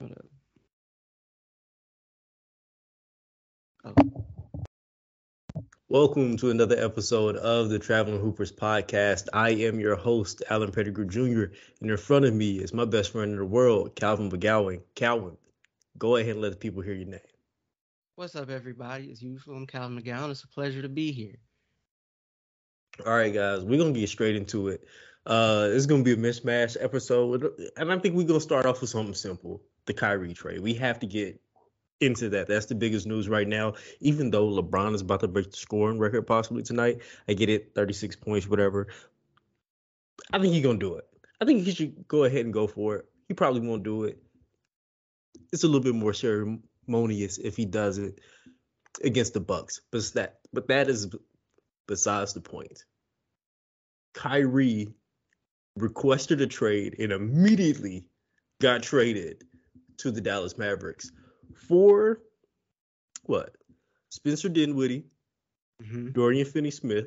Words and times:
Hold 0.00 0.12
up. 0.12 0.26
Welcome 5.88 6.36
to 6.36 6.50
another 6.50 6.76
episode 6.78 7.36
of 7.36 7.68
the 7.68 7.80
Traveling 7.80 8.20
Hoopers 8.20 8.52
podcast. 8.52 9.26
I 9.32 9.50
am 9.50 9.80
your 9.80 9.96
host, 9.96 10.44
Alan 10.50 10.70
Pettigrew 10.70 11.06
Jr., 11.06 11.52
and 11.80 11.90
in 11.90 11.96
front 11.96 12.26
of 12.26 12.34
me 12.34 12.58
is 12.58 12.72
my 12.72 12.84
best 12.84 13.10
friend 13.10 13.32
in 13.32 13.38
the 13.38 13.44
world, 13.44 13.96
Calvin 13.96 14.30
McGowan. 14.30 14.82
Calvin, 14.94 15.36
go 15.96 16.14
ahead 16.16 16.32
and 16.32 16.42
let 16.42 16.52
the 16.52 16.58
people 16.58 16.82
hear 16.82 16.94
your 16.94 17.08
name. 17.08 17.20
What's 18.14 18.36
up, 18.36 18.50
everybody? 18.50 19.10
As 19.10 19.20
usual, 19.20 19.56
I'm 19.56 19.66
Calvin 19.66 20.00
McGowan. 20.00 20.30
It's 20.30 20.44
a 20.44 20.48
pleasure 20.48 20.82
to 20.82 20.88
be 20.88 21.10
here. 21.10 21.38
All 23.04 23.16
right, 23.16 23.34
guys, 23.34 23.64
we're 23.64 23.78
gonna 23.78 23.92
get 23.92 24.08
straight 24.08 24.36
into 24.36 24.68
it. 24.68 24.86
Uh, 25.26 25.68
it's 25.72 25.86
gonna 25.86 26.04
be 26.04 26.12
a 26.12 26.16
mismatch 26.16 26.76
episode, 26.80 27.50
and 27.76 27.92
I 27.92 27.98
think 27.98 28.14
we're 28.14 28.26
gonna 28.26 28.40
start 28.40 28.64
off 28.64 28.80
with 28.80 28.90
something 28.90 29.14
simple: 29.14 29.62
the 29.88 29.94
Kyrie 29.94 30.34
trade. 30.34 30.60
We 30.60 30.74
have 30.74 31.00
to 31.00 31.06
get 31.06 31.40
into 32.00 32.28
that. 32.28 32.46
That's 32.46 32.66
the 32.66 32.76
biggest 32.76 33.06
news 33.06 33.28
right 33.28 33.48
now. 33.48 33.74
Even 34.00 34.30
though 34.30 34.48
LeBron 34.48 34.94
is 34.94 35.00
about 35.00 35.20
to 35.20 35.28
break 35.28 35.50
the 35.50 35.56
scoring 35.56 35.98
record 35.98 36.22
possibly 36.22 36.62
tonight, 36.62 37.02
I 37.28 37.32
get 37.32 37.48
it, 37.48 37.72
36 37.74 38.14
points, 38.16 38.46
whatever. 38.46 38.86
I 40.32 40.38
think 40.38 40.54
he's 40.54 40.62
gonna 40.62 40.78
do 40.78 40.94
it. 40.94 41.06
I 41.40 41.44
think 41.44 41.64
he 41.64 41.72
should 41.72 42.06
go 42.06 42.24
ahead 42.24 42.44
and 42.44 42.54
go 42.54 42.66
for 42.66 42.96
it. 42.96 43.06
He 43.26 43.34
probably 43.34 43.60
won't 43.60 43.82
do 43.82 44.04
it. 44.04 44.22
It's 45.52 45.64
a 45.64 45.66
little 45.66 45.82
bit 45.82 45.94
more 45.94 46.12
ceremonious 46.12 47.38
if 47.38 47.56
he 47.56 47.64
does 47.64 47.98
it 47.98 48.20
against 49.02 49.34
the 49.34 49.40
Bucks, 49.40 49.80
but 49.90 50.02
that 50.14 50.40
but 50.52 50.68
that 50.68 50.88
is 50.88 51.08
besides 51.86 52.34
the 52.34 52.40
point. 52.40 52.84
Kyrie 54.14 54.88
requested 55.76 56.40
a 56.40 56.46
trade 56.46 56.96
and 56.98 57.12
immediately 57.12 58.04
got 58.60 58.82
traded 58.82 59.44
to 59.98 60.10
the 60.10 60.20
Dallas 60.20 60.56
Mavericks 60.58 61.10
for 61.68 62.20
what? 63.24 63.54
Spencer 64.10 64.48
Dinwiddie, 64.48 65.04
Mm-hmm. 65.82 66.10
Dorian 66.10 66.44
Finney 66.46 66.70
Smith, 66.72 67.06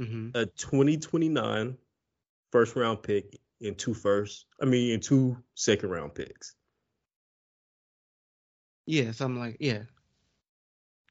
Mm-hmm. 0.00 0.30
a 0.34 0.46
2029 0.46 1.76
first 2.50 2.74
round 2.74 3.02
pick 3.02 3.38
and 3.60 3.76
two 3.78 3.92
first, 3.94 4.46
I 4.60 4.64
mean, 4.64 4.94
and 4.94 5.02
two 5.02 5.36
second 5.54 5.90
round 5.90 6.14
picks. 6.14 6.54
Yeah, 8.86 9.12
something 9.12 9.40
like 9.40 9.58
yeah. 9.60 9.82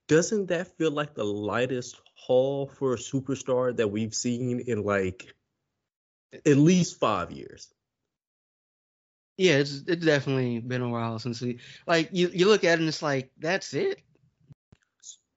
Doesn't 0.08 0.48
that 0.48 0.76
feel 0.78 0.92
like 0.92 1.14
the 1.14 1.24
lightest 1.24 2.02
haul 2.16 2.68
for 2.68 2.94
a 2.94 2.98
superstar 2.98 3.76
that 3.78 3.88
we've 3.90 4.14
seen 4.16 4.60
in 4.60 4.84
like 4.84 5.34
at 6.34 6.58
least 6.58 7.00
five 7.00 7.32
years? 7.32 7.72
Yeah, 9.40 9.54
it's 9.54 9.84
it's 9.88 10.06
definitely 10.06 10.60
been 10.60 10.82
a 10.82 10.90
while 10.90 11.18
since 11.18 11.40
we 11.40 11.60
like 11.88 12.10
you 12.12 12.28
you 12.34 12.46
look 12.46 12.66
at 12.66 12.74
it 12.74 12.80
and 12.82 12.90
it's 12.90 13.02
like 13.02 13.32
that's 13.40 13.74
it. 13.74 14.02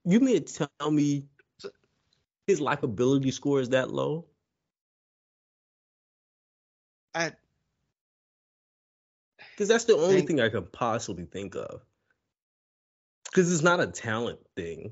You 0.03 0.19
mean 0.19 0.43
to 0.43 0.67
tell 0.81 0.91
me 0.91 1.23
his 2.45 2.59
likability 2.59 3.31
score 3.31 3.61
is 3.61 3.69
that 3.69 3.91
low? 3.91 4.25
I 7.15 7.31
Because 9.51 9.69
that's 9.69 9.85
the 9.85 9.95
only 9.95 10.15
Think- 10.17 10.27
thing 10.27 10.41
I 10.41 10.49
could 10.49 10.73
possibly 10.73 11.23
think 11.23 11.55
of. 11.55 11.79
Because 13.23 13.53
it's 13.53 13.63
not 13.63 13.79
a 13.79 13.87
talent 13.87 14.39
thing. 14.57 14.91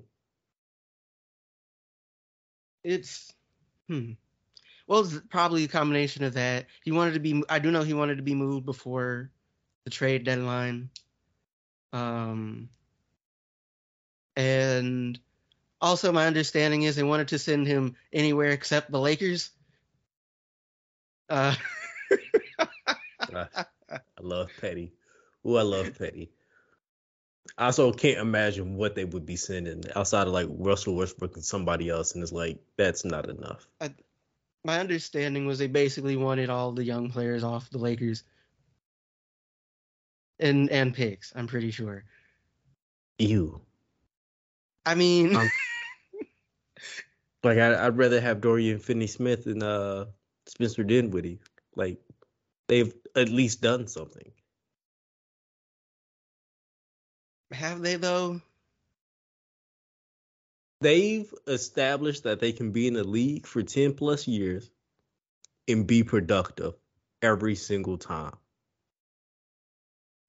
it's 2.85 3.33
hmm. 3.89 4.13
Well, 4.87 5.01
it's 5.01 5.19
probably 5.29 5.63
a 5.63 5.69
combination 5.69 6.23
of 6.23 6.33
that. 6.33 6.65
He 6.83 6.91
wanted 6.91 7.13
to 7.13 7.19
be. 7.19 7.43
I 7.49 7.59
do 7.59 7.71
know 7.71 7.83
he 7.83 7.93
wanted 7.93 8.17
to 8.17 8.23
be 8.23 8.35
moved 8.35 8.65
before 8.65 9.31
the 9.83 9.89
trade 9.89 10.23
deadline. 10.23 10.89
Um, 11.93 12.69
and 14.35 15.19
also 15.81 16.11
my 16.11 16.27
understanding 16.27 16.83
is 16.83 16.95
they 16.95 17.03
wanted 17.03 17.29
to 17.29 17.39
send 17.39 17.67
him 17.67 17.95
anywhere 18.13 18.51
except 18.51 18.91
the 18.91 18.99
Lakers. 18.99 19.49
Uh, 21.29 21.55
I 23.33 23.47
love 24.21 24.49
Petty. 24.59 24.93
Oh, 25.43 25.55
I 25.55 25.63
love 25.63 25.97
Petty. 25.97 26.31
I 27.57 27.65
also 27.65 27.91
can't 27.91 28.19
imagine 28.19 28.75
what 28.75 28.95
they 28.95 29.05
would 29.05 29.25
be 29.25 29.35
sending 29.35 29.83
outside 29.95 30.27
of 30.27 30.33
like 30.33 30.47
Russell 30.49 30.95
Westbrook 30.95 31.35
and 31.35 31.43
somebody 31.43 31.89
else, 31.89 32.13
and 32.13 32.23
it's 32.23 32.31
like 32.31 32.59
that's 32.77 33.03
not 33.03 33.29
enough. 33.29 33.67
My 34.63 34.79
understanding 34.79 35.45
was 35.45 35.59
they 35.59 35.67
basically 35.67 36.15
wanted 36.15 36.49
all 36.49 36.71
the 36.71 36.83
young 36.83 37.09
players 37.09 37.43
off 37.43 37.69
the 37.69 37.77
Lakers. 37.77 38.23
And 40.39 40.69
and 40.69 40.93
picks, 40.93 41.33
I'm 41.35 41.47
pretty 41.47 41.71
sure. 41.71 42.03
Ew. 43.19 43.61
I 44.85 44.95
mean, 44.95 45.35
Um, 45.35 45.49
Like 47.43 47.57
I, 47.57 47.85
I'd 47.85 47.97
rather 47.97 48.21
have 48.21 48.41
Dorian 48.41 48.77
Finney-Smith 48.77 49.47
and 49.47 49.63
uh, 49.63 50.05
Spencer 50.45 50.83
Dinwiddie. 50.83 51.39
Like 51.75 51.99
they've 52.67 52.93
at 53.15 53.29
least 53.29 53.61
done 53.61 53.87
something. 53.87 54.31
have 57.51 57.81
they 57.81 57.95
though? 57.95 58.41
They've 60.81 61.33
established 61.47 62.23
that 62.23 62.39
they 62.39 62.51
can 62.53 62.71
be 62.71 62.87
in 62.87 62.95
the 62.95 63.03
league 63.03 63.47
for 63.47 63.63
ten 63.63 63.93
plus 63.93 64.27
years 64.27 64.69
and 65.67 65.87
be 65.87 66.03
productive 66.03 66.73
every 67.21 67.55
single 67.55 67.97
time. 67.97 68.35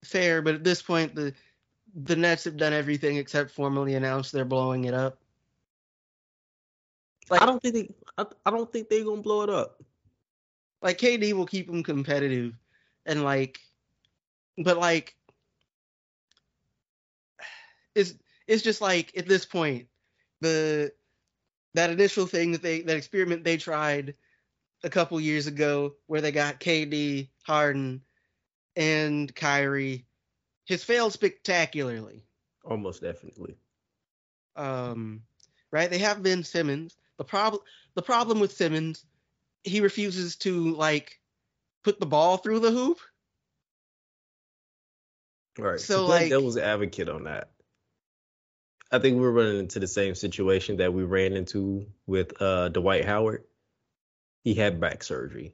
Fair, 0.05 0.41
but 0.41 0.55
at 0.55 0.63
this 0.63 0.81
point, 0.81 1.15
the 1.15 1.33
the 1.95 2.15
Nets 2.15 2.45
have 2.45 2.57
done 2.57 2.73
everything 2.73 3.17
except 3.17 3.51
formally 3.51 3.95
announce 3.95 4.31
they're 4.31 4.45
blowing 4.45 4.85
it 4.85 4.93
up. 4.93 5.19
Like, 7.29 7.41
I 7.41 7.45
don't 7.45 7.61
think 7.61 7.75
they, 7.75 7.89
I, 8.17 8.25
I 8.45 8.51
don't 8.51 8.71
think 8.71 8.89
they're 8.89 9.03
gonna 9.05 9.21
blow 9.21 9.43
it 9.43 9.49
up. 9.49 9.81
like 10.81 10.97
KD 10.99 11.33
will 11.33 11.45
keep 11.45 11.67
them 11.67 11.83
competitive, 11.83 12.53
and 13.05 13.23
like, 13.23 13.59
but 14.57 14.77
like, 14.77 15.15
it's 17.95 18.15
it's 18.47 18.63
just 18.63 18.81
like 18.81 19.15
at 19.17 19.27
this 19.27 19.45
point, 19.45 19.87
the 20.43 20.93
that 21.73 21.89
initial 21.89 22.27
thing 22.27 22.51
that 22.51 22.61
they 22.61 22.81
that 22.81 22.97
experiment 22.97 23.43
they 23.43 23.57
tried 23.57 24.13
a 24.83 24.89
couple 24.89 25.19
years 25.19 25.47
ago 25.47 25.95
where 26.05 26.21
they 26.21 26.31
got 26.31 26.59
KD, 26.59 27.29
Harden, 27.43 28.01
and 28.75 29.33
Kyrie 29.33 30.05
has 30.67 30.83
failed 30.83 31.13
spectacularly. 31.13 32.25
Almost 32.63 33.01
definitely. 33.01 33.55
Um, 34.55 35.23
right? 35.71 35.89
They 35.89 35.97
have 35.99 36.21
Ben 36.21 36.43
Simmons. 36.43 36.95
The 37.17 37.23
problem 37.23 37.61
the 37.95 38.01
problem 38.01 38.39
with 38.39 38.51
Simmons, 38.51 39.05
he 39.63 39.81
refuses 39.81 40.35
to 40.37 40.75
like 40.75 41.19
put 41.83 41.99
the 41.99 42.05
ball 42.05 42.37
through 42.37 42.59
the 42.59 42.71
hoop. 42.71 42.99
Right. 45.57 45.79
So, 45.79 46.05
like- 46.05 46.29
devil's 46.29 46.57
advocate 46.57 47.09
on 47.09 47.23
that. 47.23 47.52
I 48.93 48.99
think 48.99 49.19
we're 49.19 49.31
running 49.31 49.57
into 49.59 49.79
the 49.79 49.87
same 49.87 50.13
situation 50.13 50.77
that 50.77 50.93
we 50.93 51.03
ran 51.03 51.33
into 51.33 51.87
with 52.05 52.39
uh, 52.39 52.69
Dwight 52.69 53.05
Howard. 53.05 53.43
He 54.43 54.53
had 54.53 54.79
back 54.79 55.03
surgery. 55.03 55.53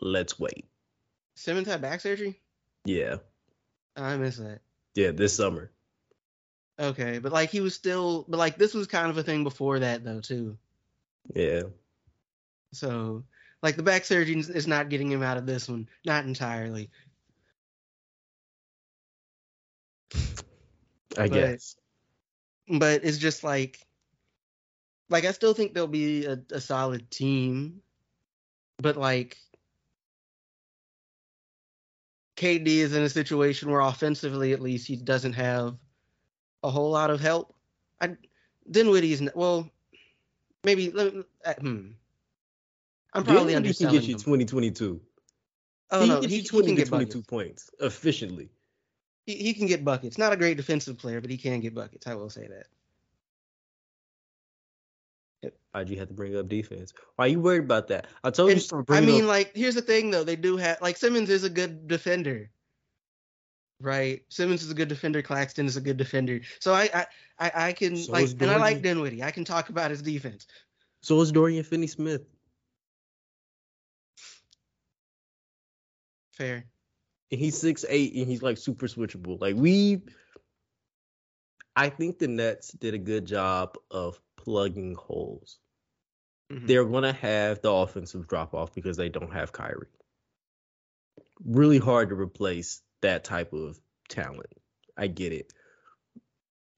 Let's 0.00 0.38
wait. 0.38 0.66
Simmons 1.34 1.66
had 1.66 1.82
back 1.82 2.00
surgery. 2.00 2.38
Yeah. 2.84 3.16
I 3.96 4.16
missed 4.16 4.38
that. 4.38 4.60
Yeah, 4.94 5.10
this 5.10 5.34
summer. 5.34 5.72
Okay, 6.78 7.18
but 7.18 7.32
like 7.32 7.50
he 7.50 7.60
was 7.60 7.74
still, 7.74 8.24
but 8.28 8.36
like 8.38 8.56
this 8.56 8.72
was 8.74 8.86
kind 8.86 9.10
of 9.10 9.18
a 9.18 9.24
thing 9.24 9.42
before 9.42 9.80
that 9.80 10.04
though 10.04 10.20
too. 10.20 10.56
Yeah. 11.34 11.62
So 12.72 13.24
like 13.60 13.74
the 13.74 13.82
back 13.82 14.04
surgery 14.04 14.38
is- 14.38 14.50
is 14.50 14.68
not 14.68 14.88
getting 14.88 15.10
him 15.10 15.22
out 15.24 15.36
of 15.36 15.46
this 15.46 15.68
one, 15.68 15.88
not 16.06 16.24
entirely. 16.24 16.90
I 21.18 21.28
But- 21.28 21.34
guess. 21.34 21.76
but 22.78 23.04
it's 23.04 23.18
just 23.18 23.42
like 23.44 23.80
like 25.10 25.24
I 25.24 25.32
still 25.32 25.54
think 25.54 25.72
they'll 25.74 25.86
be 25.86 26.26
a, 26.26 26.38
a 26.52 26.60
solid 26.60 27.10
team, 27.10 27.80
but 28.78 28.96
like 28.96 29.36
KD 32.36 32.66
is 32.66 32.94
in 32.94 33.02
a 33.02 33.08
situation 33.08 33.70
where 33.70 33.80
offensively 33.80 34.52
at 34.52 34.60
least 34.60 34.86
he 34.86 34.96
doesn't 34.96 35.32
have 35.32 35.76
a 36.62 36.70
whole 36.70 36.90
lot 36.90 37.10
of 37.10 37.20
help. 37.20 37.54
I 38.00 38.16
Dinwiddie's 38.70 39.20
n- 39.22 39.30
well 39.34 39.68
maybe 40.64 40.90
let 40.92 41.14
me- 41.14 41.24
uh, 41.44 41.54
hmm. 41.54 41.88
I'm 43.14 43.24
probably 43.24 43.54
Dinwiddie 43.54 43.74
can 43.74 43.86
underselling 43.86 43.94
get 43.94 44.04
you 44.04 44.14
him. 44.14 44.18
2022. 44.20 45.00
Oh 45.90 46.02
he 46.02 46.08
no, 46.08 46.14
can 46.14 46.20
get 46.22 46.30
he, 46.30 46.36
you 46.36 46.42
he 46.42 46.48
20 46.48 46.76
to 46.76 46.84
22 46.84 46.90
buckets. 46.90 47.26
points 47.26 47.70
efficiently. 47.80 48.50
He, 49.28 49.34
he 49.34 49.52
can 49.52 49.66
get 49.66 49.84
buckets. 49.84 50.16
Not 50.16 50.32
a 50.32 50.36
great 50.38 50.56
defensive 50.56 50.96
player, 50.96 51.20
but 51.20 51.28
he 51.28 51.36
can 51.36 51.60
get 51.60 51.74
buckets. 51.74 52.06
I 52.06 52.14
will 52.14 52.30
say 52.30 52.48
that. 52.48 52.66
Why'd 55.72 55.90
you 55.90 55.98
have 55.98 56.08
to 56.08 56.14
bring 56.14 56.34
up 56.34 56.48
defense? 56.48 56.94
Why 57.16 57.26
are 57.26 57.28
you 57.28 57.40
worried 57.40 57.64
about 57.64 57.88
that? 57.88 58.06
I 58.24 58.30
told 58.30 58.48
you 58.48 58.52
And, 58.54 58.62
start 58.62 58.86
I 58.88 59.02
mean, 59.02 59.24
up. 59.24 59.28
like, 59.28 59.54
here's 59.54 59.74
the 59.74 59.82
thing 59.82 60.10
though. 60.10 60.24
They 60.24 60.34
do 60.34 60.56
have 60.56 60.80
like 60.80 60.96
Simmons 60.96 61.28
is 61.28 61.44
a 61.44 61.50
good 61.50 61.86
defender, 61.86 62.50
right? 63.82 64.24
Simmons 64.30 64.62
is 64.62 64.70
a 64.70 64.74
good 64.74 64.88
defender. 64.88 65.20
Claxton 65.20 65.66
is 65.66 65.76
a 65.76 65.82
good 65.82 65.98
defender. 65.98 66.40
So 66.58 66.72
I 66.72 66.88
I 66.94 67.06
I, 67.38 67.52
I 67.68 67.72
can 67.74 67.96
So 67.98 68.12
like, 68.12 68.30
and 68.40 68.50
I 68.50 68.56
like. 68.56 68.80
Dinwiddie. 68.80 69.22
I 69.22 69.30
can 69.30 69.44
talk 69.44 69.68
about 69.68 69.90
his 69.90 70.00
defense. 70.00 70.46
So 71.02 71.20
is 71.20 71.30
Dorian 71.32 71.64
Finney-Smith. 71.64 72.22
Fair. 76.32 76.64
And 77.30 77.40
he's 77.40 77.58
six 77.58 77.84
eight 77.88 78.14
and 78.14 78.26
he's 78.26 78.42
like 78.42 78.58
super 78.58 78.86
switchable. 78.86 79.40
Like 79.40 79.56
we, 79.56 80.02
I 81.76 81.88
think 81.90 82.18
the 82.18 82.28
Nets 82.28 82.72
did 82.72 82.94
a 82.94 82.98
good 82.98 83.26
job 83.26 83.76
of 83.90 84.20
plugging 84.36 84.94
holes. 84.94 85.58
Mhm. 86.50 86.66
They're 86.66 86.84
gonna 86.84 87.12
have 87.12 87.60
the 87.60 87.70
offensive 87.70 88.26
drop 88.26 88.54
off 88.54 88.74
because 88.74 88.96
they 88.96 89.08
don't 89.08 89.32
have 89.32 89.52
Kyrie. 89.52 89.88
Really 91.44 91.78
hard 91.78 92.08
to 92.08 92.14
replace 92.14 92.82
that 93.02 93.24
type 93.24 93.52
of 93.52 93.78
talent. 94.08 94.52
I 94.96 95.06
get 95.06 95.32
it, 95.32 95.52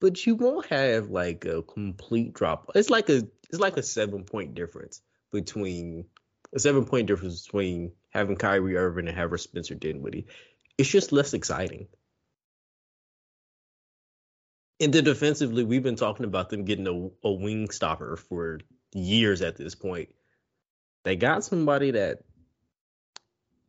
but 0.00 0.26
you 0.26 0.34
won't 0.34 0.66
have 0.66 1.08
like 1.08 1.44
a 1.46 1.62
complete 1.62 2.34
drop. 2.34 2.70
It's 2.74 2.90
like 2.90 3.08
a 3.08 3.22
it's 3.48 3.60
like 3.60 3.76
a 3.78 3.82
seven 3.82 4.24
point 4.24 4.54
difference 4.54 5.00
between 5.32 6.06
a 6.54 6.58
seven 6.58 6.84
point 6.84 7.06
difference 7.06 7.44
between 7.44 7.92
having 8.10 8.36
Kyrie 8.36 8.76
Irving 8.76 9.08
and 9.08 9.16
having 9.16 9.38
Spencer 9.38 9.74
Dinwiddie. 9.74 10.26
It's 10.78 10.88
just 10.88 11.12
less 11.12 11.34
exciting. 11.34 11.88
And 14.80 14.92
then 14.92 15.04
defensively, 15.04 15.62
we've 15.62 15.82
been 15.82 15.96
talking 15.96 16.24
about 16.24 16.48
them 16.48 16.64
getting 16.64 16.86
a, 16.86 17.28
a 17.28 17.32
wing 17.32 17.70
stopper 17.70 18.16
for 18.16 18.60
years 18.94 19.42
at 19.42 19.56
this 19.56 19.74
point. 19.74 20.08
They 21.04 21.16
got 21.16 21.44
somebody 21.44 21.92
that 21.92 22.20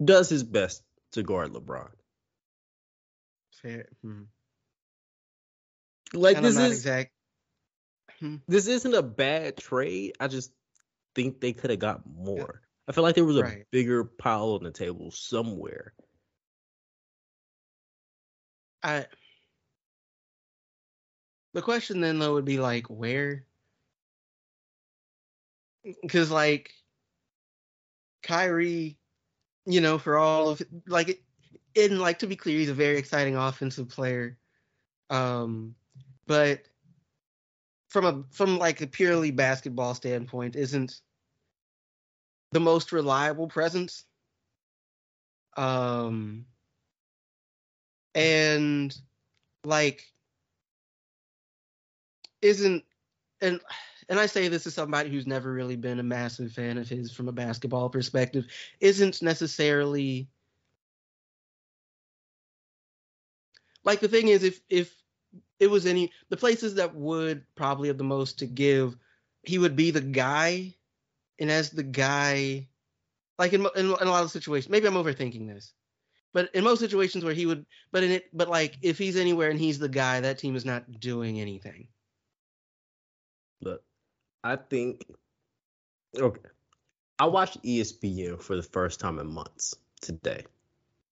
does 0.04 0.30
his 0.30 0.44
best 0.44 0.84
to 1.12 1.24
guard 1.24 1.52
LeBron. 1.54 1.90
Fair. 3.62 3.90
Mhm. 4.04 4.28
Like 6.14 6.42
this 6.42 6.58
is 6.58 6.72
exact. 6.72 7.12
Hmm. 8.20 8.36
this 8.48 8.68
isn't 8.68 8.94
a 8.94 9.02
bad 9.02 9.58
trade. 9.58 10.14
I 10.20 10.28
just 10.28 10.52
think 11.16 11.40
they 11.40 11.54
could 11.54 11.70
have 11.70 11.80
got 11.80 12.02
more. 12.06 12.62
I 12.92 12.94
feel 12.94 13.06
like 13.06 13.16
there 13.16 13.24
was 13.24 13.38
a 13.38 13.44
Right. 13.44 13.66
bigger 13.72 14.04
pile 14.04 14.50
on 14.50 14.64
the 14.64 14.72
table 14.72 15.12
somewhere. 15.12 15.94
I. 18.84 19.06
The 21.54 21.62
question 21.62 22.02
then 22.02 22.20
though 22.20 22.34
would 22.34 22.44
be 22.44 22.60
like 22.60 22.88
where, 22.90 23.46
because 26.02 26.32
like 26.32 26.74
Kyrie, 28.24 28.98
you 29.66 29.80
know, 29.80 29.98
for 29.98 30.18
all 30.18 30.50
of 30.50 30.62
like 30.86 31.08
it, 31.08 31.24
and 31.78 32.02
like 32.02 32.20
to 32.20 32.28
be 32.28 32.36
clear, 32.36 32.60
he's 32.60 32.68
a 32.68 32.74
very 32.74 32.98
exciting 32.98 33.38
offensive 33.38 33.88
player, 33.88 34.38
um, 35.10 35.76
but 36.28 36.68
from 37.88 38.06
a 38.06 38.26
from 38.32 38.58
like 38.58 38.82
a 38.82 38.88
purely 38.88 39.32
basketball 39.32 39.94
standpoint, 39.94 40.58
isn't 40.58 41.00
the 42.52 42.60
most 42.60 42.92
reliable 42.92 43.48
presence. 43.48 44.06
Um, 45.58 46.46
and 48.16 48.96
like 49.64 50.12
isn't 52.42 52.84
and 53.42 53.60
and 54.10 54.20
I 54.20 54.26
say 54.26 54.48
this 54.48 54.68
as 54.68 54.74
somebody 54.74 55.10
who's 55.10 55.28
never 55.28 55.54
really 55.54 55.78
been 55.78 56.00
a 56.00 56.04
massive 56.04 56.52
fan 56.52 56.78
of 56.78 56.90
his 56.90 57.14
from 57.14 57.30
a 57.30 57.34
basketball 57.34 57.90
perspective, 57.90 58.46
isn't 58.80 59.22
necessarily 59.22 60.28
like 63.84 64.00
the 64.00 64.08
thing 64.08 64.28
is 64.28 64.44
if 64.44 64.62
if 64.70 64.94
it 65.60 65.70
was 65.70 65.86
any 65.86 66.12
the 66.30 66.38
places 66.38 66.76
that 66.76 66.94
would 66.96 67.44
probably 67.56 67.88
have 67.88 67.98
the 67.98 68.04
most 68.04 68.40
to 68.40 68.46
give, 68.46 68.98
he 69.44 69.58
would 69.58 69.76
be 69.76 69.92
the 69.92 70.02
guy, 70.02 70.76
and 71.42 71.52
as 71.52 71.72
the 71.72 71.84
guy, 71.84 72.68
like 73.38 73.52
in 73.52 73.62
in, 73.76 73.88
in 73.88 73.92
a 74.08 74.12
lot 74.12 74.24
of 74.24 74.32
situations, 74.32 74.70
maybe 74.70 74.88
I'm 74.88 74.94
overthinking 74.94 75.48
this, 75.48 75.74
but 76.34 76.54
in 76.54 76.64
most 76.64 76.80
situations 76.80 77.26
where 77.26 77.34
he 77.34 77.48
would, 77.48 77.66
but 77.92 78.04
in 78.04 78.12
it, 78.12 78.30
but 78.32 78.48
like 78.48 78.78
if 78.82 78.98
he's 78.98 79.18
anywhere 79.18 79.50
and 79.50 79.60
he's 79.60 79.80
the 79.80 79.90
guy, 79.90 80.22
that 80.22 80.38
team 80.38 80.56
is 80.56 80.64
not 80.64 81.00
doing 81.00 81.42
anything. 81.42 81.88
Look, 83.62 83.84
I 84.44 84.56
think 84.56 85.06
okay. 86.18 86.50
I 87.20 87.26
watched 87.26 87.62
ESPN 87.64 88.42
for 88.42 88.56
the 88.56 88.64
first 88.64 89.00
time 89.00 89.20
in 89.20 89.28
months 89.28 89.76
today 90.00 90.46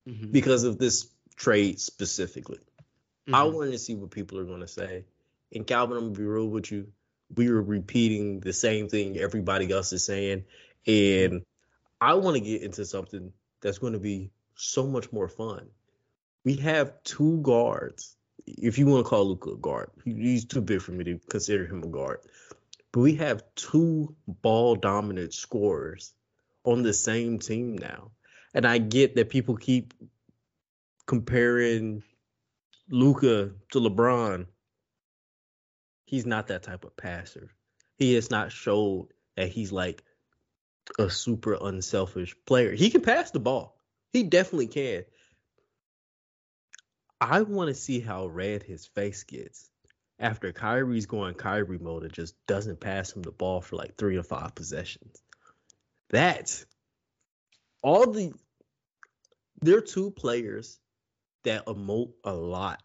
Mhm. 0.07 0.31
because 0.31 0.63
of 0.63 0.77
this 0.77 1.09
trade 1.35 1.79
specifically. 1.79 2.59
I 3.33 3.43
Mhm. 3.43 3.53
wanted 3.53 3.71
to 3.71 3.79
see 3.79 3.95
what 3.95 4.11
people 4.11 4.39
are 4.39 4.45
going 4.45 4.61
to 4.61 4.67
say. 4.67 5.05
And 5.53 5.65
Calvin, 5.65 5.97
I'm 5.97 6.03
gonna 6.05 6.17
be 6.19 6.23
real 6.23 6.47
with 6.47 6.71
you. 6.71 6.91
We 7.35 7.49
were 7.51 7.61
repeating 7.61 8.39
the 8.39 8.53
same 8.53 8.89
thing 8.89 9.17
everybody 9.17 9.71
else 9.71 9.93
is 9.93 10.05
saying, 10.05 10.45
and 10.87 11.43
I 12.01 12.15
want 12.15 12.35
to 12.35 12.41
get 12.41 12.63
into 12.63 12.85
something 12.85 13.31
that's 13.61 13.77
going 13.77 13.93
to 13.93 13.99
be 13.99 14.31
so 14.55 14.87
much 14.87 15.11
more 15.11 15.27
fun. 15.27 15.67
We 16.43 16.55
have 16.57 17.03
two 17.03 17.41
guards. 17.41 18.15
If 18.47 18.77
you 18.77 18.85
want 18.87 19.05
to 19.05 19.09
call 19.09 19.27
Luka 19.27 19.51
a 19.51 19.57
guard, 19.57 19.91
he's 20.03 20.45
too 20.45 20.61
big 20.61 20.81
for 20.81 20.91
me 20.91 21.03
to 21.03 21.19
consider 21.29 21.65
him 21.65 21.83
a 21.83 21.87
guard. 21.87 22.19
But 22.91 23.01
we 23.01 23.15
have 23.15 23.43
two 23.55 24.15
ball 24.27 24.75
dominant 24.75 25.33
scorers 25.33 26.13
on 26.63 26.81
the 26.81 26.93
same 26.93 27.39
team 27.39 27.77
now. 27.77 28.11
And 28.53 28.65
I 28.65 28.79
get 28.79 29.15
that 29.15 29.29
people 29.29 29.55
keep 29.57 29.93
comparing 31.05 32.03
Luka 32.89 33.51
to 33.71 33.79
LeBron. 33.79 34.47
He's 36.09 36.25
not 36.25 36.47
that 36.47 36.63
type 36.63 36.85
of 36.85 36.97
passer. 36.97 37.51
He 37.99 38.15
has 38.15 38.31
not 38.31 38.51
showed 38.51 39.09
that 39.37 39.49
he's 39.49 39.71
like 39.71 40.03
a 40.97 41.07
super 41.07 41.55
unselfish 41.61 42.35
player. 42.47 42.71
He 42.71 42.89
can 42.89 43.01
pass 43.01 43.29
the 43.29 43.39
ball. 43.39 43.77
He 44.11 44.23
definitely 44.23 44.69
can. 44.69 45.05
I 47.21 47.43
want 47.43 47.67
to 47.67 47.75
see 47.75 47.99
how 47.99 48.25
red 48.25 48.63
his 48.63 48.87
face 48.87 49.21
gets 49.21 49.69
after 50.17 50.51
Kyrie's 50.51 51.05
going 51.05 51.35
Kyrie 51.35 51.77
mode 51.77 52.01
and 52.01 52.11
just 52.11 52.33
doesn't 52.47 52.79
pass 52.79 53.15
him 53.15 53.21
the 53.21 53.31
ball 53.31 53.61
for 53.61 53.75
like 53.75 53.95
three 53.95 54.17
or 54.17 54.23
five 54.23 54.55
possessions. 54.55 55.21
That 56.09 56.65
all 57.83 58.09
the 58.11 58.33
they're 59.61 59.81
two 59.81 60.09
players 60.09 60.79
that 61.43 61.67
emote 61.67 62.13
a 62.23 62.33
lot 62.33 62.81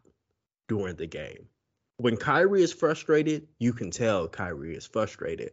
during 0.68 0.96
the 0.96 1.06
game. 1.06 1.48
When 1.96 2.16
Kyrie 2.16 2.62
is 2.62 2.72
frustrated, 2.72 3.46
you 3.58 3.72
can 3.72 3.90
tell 3.90 4.28
Kyrie 4.28 4.74
is 4.74 4.86
frustrated. 4.86 5.52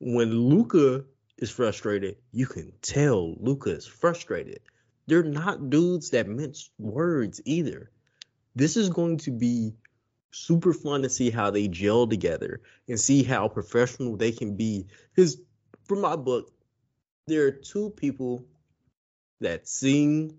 When 0.00 0.32
Luka 0.32 1.04
is 1.36 1.50
frustrated, 1.50 2.16
you 2.32 2.46
can 2.46 2.72
tell 2.80 3.34
Luka 3.38 3.70
is 3.70 3.86
frustrated. 3.86 4.60
They're 5.06 5.22
not 5.22 5.68
dudes 5.68 6.10
that 6.10 6.28
mince 6.28 6.70
words 6.78 7.42
either. 7.44 7.90
This 8.54 8.76
is 8.76 8.88
going 8.88 9.18
to 9.18 9.30
be 9.30 9.74
super 10.30 10.72
fun 10.72 11.02
to 11.02 11.10
see 11.10 11.30
how 11.30 11.50
they 11.50 11.68
gel 11.68 12.06
together 12.06 12.62
and 12.88 12.98
see 12.98 13.22
how 13.22 13.48
professional 13.48 14.16
they 14.16 14.32
can 14.32 14.56
be. 14.56 14.86
Because 15.14 15.38
from 15.84 16.00
my 16.00 16.16
book, 16.16 16.52
there 17.26 17.46
are 17.46 17.52
two 17.52 17.90
people 17.90 18.46
that 19.40 19.68
seem 19.68 20.38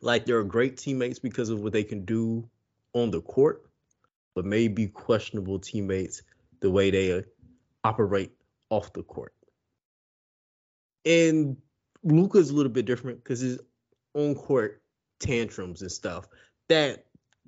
like 0.00 0.24
they're 0.24 0.44
great 0.44 0.78
teammates 0.78 1.18
because 1.18 1.50
of 1.50 1.60
what 1.60 1.72
they 1.72 1.84
can 1.84 2.06
do 2.06 2.48
on 2.94 3.10
the 3.10 3.20
court, 3.20 3.69
but 4.34 4.44
maybe 4.44 4.86
questionable 4.86 5.58
teammates 5.58 6.22
the 6.60 6.70
way 6.70 6.90
they 6.90 7.22
operate 7.84 8.32
off 8.70 8.92
the 8.92 9.02
court. 9.02 9.34
And 11.04 11.56
Luka's 12.02 12.50
a 12.50 12.54
little 12.54 12.72
bit 12.72 12.86
different 12.86 13.22
because 13.22 13.40
his 13.40 13.58
on 14.14 14.34
court 14.34 14.82
tantrums 15.18 15.82
and 15.82 15.92
stuff. 15.92 16.26
That 16.68 17.04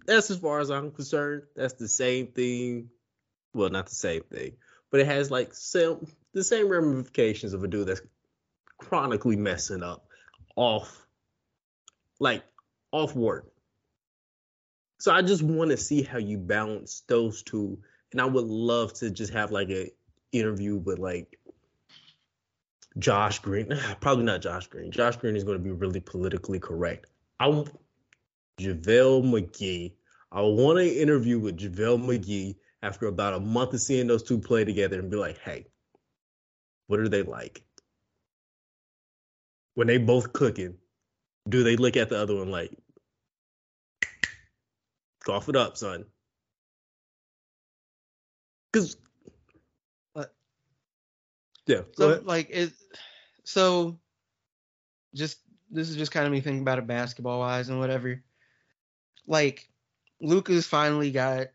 that's 0.06 0.30
as 0.30 0.38
far 0.38 0.60
as 0.60 0.70
I'm 0.70 0.90
concerned. 0.90 1.42
That's 1.56 1.74
the 1.74 1.88
same 1.88 2.28
thing. 2.28 2.88
Well, 3.54 3.70
not 3.70 3.86
the 3.86 3.94
same 3.94 4.22
thing, 4.22 4.52
but 4.90 5.00
it 5.00 5.06
has 5.06 5.30
like 5.30 5.54
some 5.54 6.06
the 6.32 6.44
same 6.44 6.68
ramifications 6.68 7.52
of 7.52 7.62
a 7.62 7.68
dude 7.68 7.88
that's 7.88 8.02
chronically 8.78 9.36
messing 9.36 9.82
up 9.82 10.06
off 10.56 11.06
like 12.18 12.42
off 12.90 13.14
work. 13.14 13.51
So 15.02 15.10
I 15.10 15.20
just 15.20 15.42
want 15.42 15.72
to 15.72 15.76
see 15.76 16.04
how 16.04 16.18
you 16.18 16.38
balance 16.38 17.02
those 17.08 17.42
two. 17.42 17.76
And 18.12 18.20
I 18.20 18.24
would 18.24 18.44
love 18.44 18.92
to 19.00 19.10
just 19.10 19.32
have 19.32 19.50
like 19.50 19.68
a 19.68 19.90
interview 20.30 20.76
with 20.76 21.00
like 21.00 21.40
Josh 22.96 23.40
Green. 23.40 23.76
Probably 24.00 24.22
not 24.22 24.42
Josh 24.42 24.68
Green. 24.68 24.92
Josh 24.92 25.16
Green 25.16 25.34
is 25.34 25.42
going 25.42 25.58
to 25.58 25.64
be 25.64 25.72
really 25.72 25.98
politically 25.98 26.60
correct. 26.60 27.08
I 27.40 27.46
JaVale 28.60 29.24
McGee. 29.24 29.94
I 30.30 30.42
want 30.42 30.78
to 30.78 30.86
interview 30.86 31.40
with 31.40 31.58
JaVale 31.58 31.98
McGee 31.98 32.54
after 32.80 33.08
about 33.08 33.34
a 33.34 33.40
month 33.40 33.74
of 33.74 33.80
seeing 33.80 34.06
those 34.06 34.22
two 34.22 34.38
play 34.38 34.64
together 34.64 35.00
and 35.00 35.10
be 35.10 35.16
like, 35.16 35.38
hey, 35.38 35.66
what 36.86 37.00
are 37.00 37.08
they 37.08 37.24
like? 37.24 37.64
When 39.74 39.88
they 39.88 39.98
both 39.98 40.32
cooking, 40.32 40.76
do 41.48 41.64
they 41.64 41.74
look 41.74 41.96
at 41.96 42.08
the 42.08 42.22
other 42.22 42.36
one 42.36 42.52
like, 42.52 42.78
Cough 45.24 45.48
it 45.48 45.56
up, 45.56 45.76
son. 45.76 46.04
Cause 48.72 48.96
What? 50.14 50.34
yeah, 51.66 51.82
So 51.92 52.20
like 52.24 52.48
it 52.50 52.72
so 53.44 53.98
just 55.14 55.38
this 55.70 55.90
is 55.90 55.96
just 55.96 56.12
kind 56.12 56.26
of 56.26 56.32
me 56.32 56.40
thinking 56.40 56.62
about 56.62 56.78
it 56.78 56.86
basketball 56.86 57.38
wise 57.38 57.68
and 57.68 57.78
whatever. 57.78 58.22
Like 59.26 59.68
Luka's 60.20 60.66
finally 60.66 61.10
got 61.10 61.48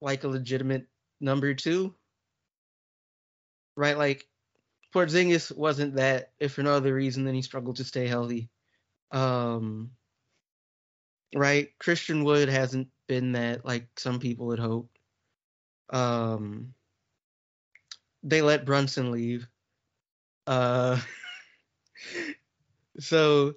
like 0.00 0.24
a 0.24 0.28
legitimate 0.28 0.86
number 1.20 1.54
two. 1.54 1.94
Right? 3.76 3.96
Like 3.96 4.26
Porzingis 4.94 5.54
wasn't 5.54 5.96
that 5.96 6.32
if 6.40 6.54
for 6.54 6.62
no 6.62 6.72
other 6.72 6.94
reason 6.94 7.24
than 7.24 7.34
he 7.34 7.42
struggled 7.42 7.76
to 7.76 7.84
stay 7.84 8.08
healthy. 8.08 8.48
Um 9.12 9.92
right? 11.34 11.68
Christian 11.78 12.24
Wood 12.24 12.48
hasn't 12.48 12.88
been 13.06 13.32
that 13.32 13.64
like 13.64 13.88
some 13.96 14.18
people 14.18 14.50
had 14.50 14.60
hoped. 14.60 14.98
Um 15.90 16.74
they 18.22 18.42
let 18.42 18.66
Brunson 18.66 19.10
leave. 19.12 19.46
Uh 20.46 21.00
so 22.98 23.54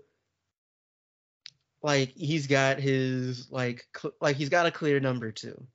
like 1.84 2.14
he's 2.16 2.48
got 2.48 2.80
his 2.80 3.52
like 3.52 3.86
cl- 3.96 4.14
like 4.22 4.36
he's 4.36 4.50
got 4.50 4.66
a 4.66 4.72
clear 4.72 5.00
number 5.00 5.32
two. 5.32 5.66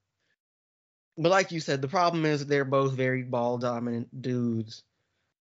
But 1.19 1.31
like 1.31 1.51
you 1.51 1.61
said, 1.61 1.81
the 1.81 1.89
problem 1.89 2.27
is 2.27 2.45
they're 2.47 2.65
both 2.65 2.93
very 2.93 3.23
ball 3.23 3.59
dominant 3.59 4.23
dudes. 4.23 4.85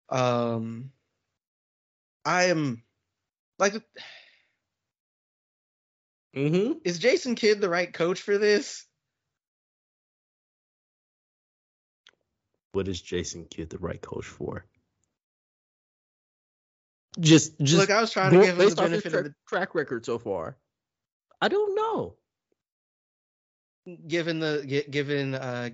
Um 0.10 0.92
I 2.26 2.46
am 2.46 2.84
like 3.58 3.74
Mm-hmm. 6.36 6.74
is 6.86 7.00
Jason 7.00 7.36
Kidd 7.36 7.60
the 7.62 7.70
right 7.70 7.92
coach 7.92 8.22
for 8.22 8.38
this? 8.38 8.86
What 12.74 12.88
is 12.88 13.02
Jason 13.02 13.46
Kidd 13.50 13.70
the 13.70 13.78
right 13.80 14.02
coach 14.02 14.26
for? 14.26 14.66
Just, 17.20 17.60
just 17.60 17.78
Look, 17.78 17.90
I 17.90 18.00
was 18.00 18.12
trying 18.12 18.32
to 18.32 18.38
go- 18.38 18.44
give 18.46 18.52
him 18.54 18.58
the 18.58 18.64
based 18.64 18.80
off 18.80 18.90
his 18.90 19.02
benefit 19.04 19.12
track, 19.12 19.26
of 19.26 19.34
track 19.48 19.76
record 19.76 20.06
so 20.06 20.18
far. 20.18 20.58
I 21.42 21.50
don't 21.50 21.76
know. 21.76 22.16
given 24.08 24.40
the 24.40 24.64
gi- 24.66 24.90
given 24.90 25.36
uh 25.36 25.70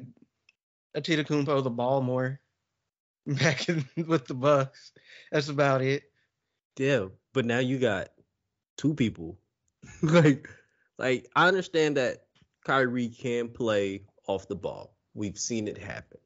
Antetokounmpo 0.96 1.64
the 1.64 1.70
ball 1.70 2.02
more 2.02 2.40
back 3.28 3.70
in, 3.70 3.86
with 4.08 4.26
the 4.26 4.34
Bucks. 4.34 4.92
That's 5.32 5.50
about 5.50 5.82
it. 5.84 6.04
Yeah, 6.80 7.08
but 7.34 7.46
now 7.46 7.60
you 7.60 7.78
got 7.78 8.10
two 8.78 8.96
people. 8.96 9.38
like, 10.01 10.50
like 10.98 11.29
I 11.36 11.48
understand 11.48 11.98
that 11.98 12.25
Kyrie 12.65 13.10
can 13.10 13.50
play 13.50 14.03
off 14.27 14.48
the 14.48 14.56
ball. 14.56 14.96
We've 15.13 15.38
seen 15.38 15.67
it 15.67 15.77
happen. 15.77 16.20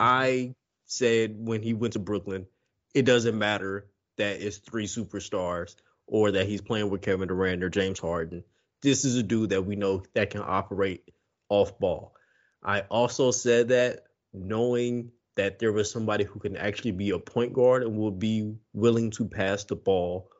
I 0.00 0.54
said 0.86 1.34
when 1.36 1.62
he 1.62 1.74
went 1.74 1.94
to 1.94 1.98
Brooklyn, 1.98 2.46
it 2.94 3.04
doesn't 3.04 3.36
matter 3.36 3.86
that 4.16 4.40
it's 4.40 4.58
three 4.58 4.86
superstars 4.86 5.76
or 6.06 6.30
that 6.32 6.46
he's 6.46 6.60
playing 6.60 6.90
with 6.90 7.02
Kevin 7.02 7.28
Durant 7.28 7.62
or 7.62 7.70
James 7.70 7.98
Harden. 7.98 8.44
This 8.82 9.04
is 9.04 9.16
a 9.16 9.22
dude 9.22 9.50
that 9.50 9.64
we 9.64 9.76
know 9.76 10.02
that 10.14 10.30
can 10.30 10.42
operate 10.44 11.10
off 11.48 11.78
ball. 11.78 12.14
I 12.62 12.80
also 12.82 13.30
said 13.30 13.68
that 13.68 14.04
knowing 14.32 15.10
that 15.36 15.58
there 15.58 15.72
was 15.72 15.90
somebody 15.90 16.24
who 16.24 16.38
can 16.38 16.56
actually 16.56 16.92
be 16.92 17.10
a 17.10 17.18
point 17.18 17.52
guard 17.52 17.82
and 17.82 17.96
will 17.96 18.10
be 18.10 18.54
willing 18.72 19.10
to 19.12 19.26
pass 19.26 19.64
the 19.64 19.76
ball 19.76 20.30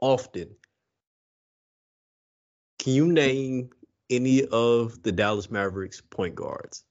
often. 0.00 0.56
Can 2.86 2.94
you 2.94 3.08
name 3.08 3.70
any 4.10 4.44
of 4.44 5.02
the 5.02 5.10
Dallas 5.10 5.50
Mavericks 5.50 6.00
point 6.00 6.36
guards? 6.36 6.84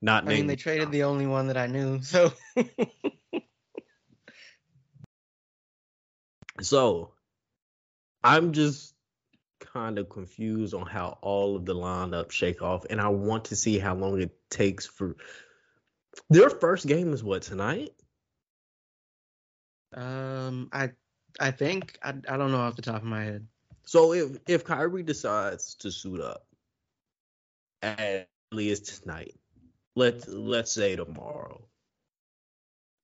Not 0.00 0.24
I 0.24 0.28
mean, 0.28 0.46
they 0.46 0.56
traded 0.56 0.90
the 0.92 1.02
only 1.02 1.26
one 1.26 1.48
that 1.48 1.58
I 1.58 1.66
knew. 1.66 2.00
So 2.00 2.32
So 6.62 7.12
I'm 8.24 8.52
just 8.52 8.94
kind 9.58 9.98
of 9.98 10.08
confused 10.08 10.72
on 10.72 10.86
how 10.86 11.18
all 11.20 11.54
of 11.54 11.66
the 11.66 11.74
lineup 11.74 12.30
shake 12.30 12.62
off, 12.62 12.86
and 12.88 12.98
I 12.98 13.08
want 13.08 13.44
to 13.44 13.56
see 13.56 13.78
how 13.78 13.94
long 13.94 14.22
it 14.22 14.34
takes 14.48 14.86
for 14.86 15.18
their 16.30 16.48
first 16.48 16.86
game 16.86 17.12
is 17.12 17.22
what 17.22 17.42
tonight? 17.42 17.92
um, 19.92 20.70
I 20.72 20.92
I 21.38 21.50
think 21.50 21.98
I 22.02 22.14
I 22.26 22.38
don't 22.38 22.52
know 22.52 22.60
off 22.60 22.76
the 22.76 22.80
top 22.80 23.02
of 23.02 23.04
my 23.04 23.24
head. 23.24 23.46
So 23.90 24.12
if 24.12 24.38
if 24.46 24.62
Kyrie 24.64 25.02
decides 25.02 25.74
to 25.80 25.90
suit 25.90 26.20
up 26.20 26.46
at 27.82 28.28
least 28.52 29.02
tonight, 29.02 29.34
let 29.96 30.28
let's 30.28 30.70
say 30.70 30.94
tomorrow, 30.94 31.60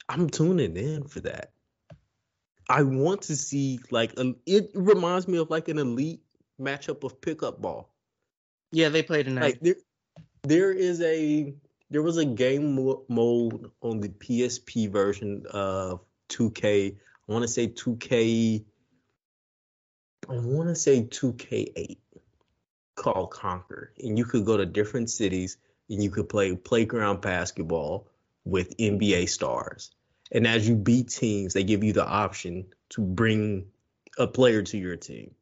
I'm 0.09 0.31
tuning 0.31 0.77
in 0.77 1.03
for 1.09 1.19
that. 1.23 1.51
I 2.69 2.85
want 2.85 3.23
to 3.23 3.35
see 3.35 3.81
like 3.91 4.17
a, 4.17 4.37
it 4.47 4.71
reminds 4.75 5.27
me 5.27 5.39
of 5.39 5.51
like 5.51 5.67
an 5.67 5.79
elite 5.79 6.23
matchup 6.61 7.03
of 7.03 7.21
pickup 7.21 7.61
ball. 7.61 7.93
Yeah, 8.71 8.89
they 8.89 9.03
play 9.03 9.25
tonight. 9.25 9.43
Like 9.43 9.61
there, 9.61 9.77
there 10.45 10.73
is 10.73 11.01
a 11.01 11.53
there 11.91 12.03
was 12.03 12.17
a 12.17 12.25
game 12.25 12.77
mo- 12.77 13.03
mode 13.09 13.73
on 13.83 13.99
the 13.99 14.11
PSP 14.11 14.89
version 14.89 15.47
of 15.51 16.05
2K. 16.29 16.95
I 17.29 17.33
want 17.33 17.43
to 17.43 17.49
say 17.49 17.67
2K. 17.67 18.65
I 20.29 20.39
want 20.39 20.69
to 20.69 20.75
say 20.75 21.03
2K8 21.03 21.99
called 22.97 23.31
Conquer, 23.31 23.93
and 24.03 24.19
you 24.19 24.25
could 24.25 24.45
go 24.45 24.57
to 24.57 24.67
different 24.67 25.11
cities 25.11 25.59
and 25.89 26.03
you 26.03 26.11
could 26.11 26.29
play 26.29 26.57
playground 26.57 27.21
basketball 27.21 28.09
with 28.45 28.77
NBA 28.79 29.29
stars. 29.29 29.93
And 30.33 30.47
as 30.47 30.69
you 30.69 30.75
beat 30.75 31.09
teams, 31.11 31.55
they 31.55 31.63
give 31.63 31.85
you 31.85 31.93
the 31.93 32.07
option 32.07 32.67
to 32.91 33.01
bring 33.01 33.67
a 34.19 34.27
player 34.27 34.63
to 34.63 34.79
your 34.79 34.97
team. 34.97 35.35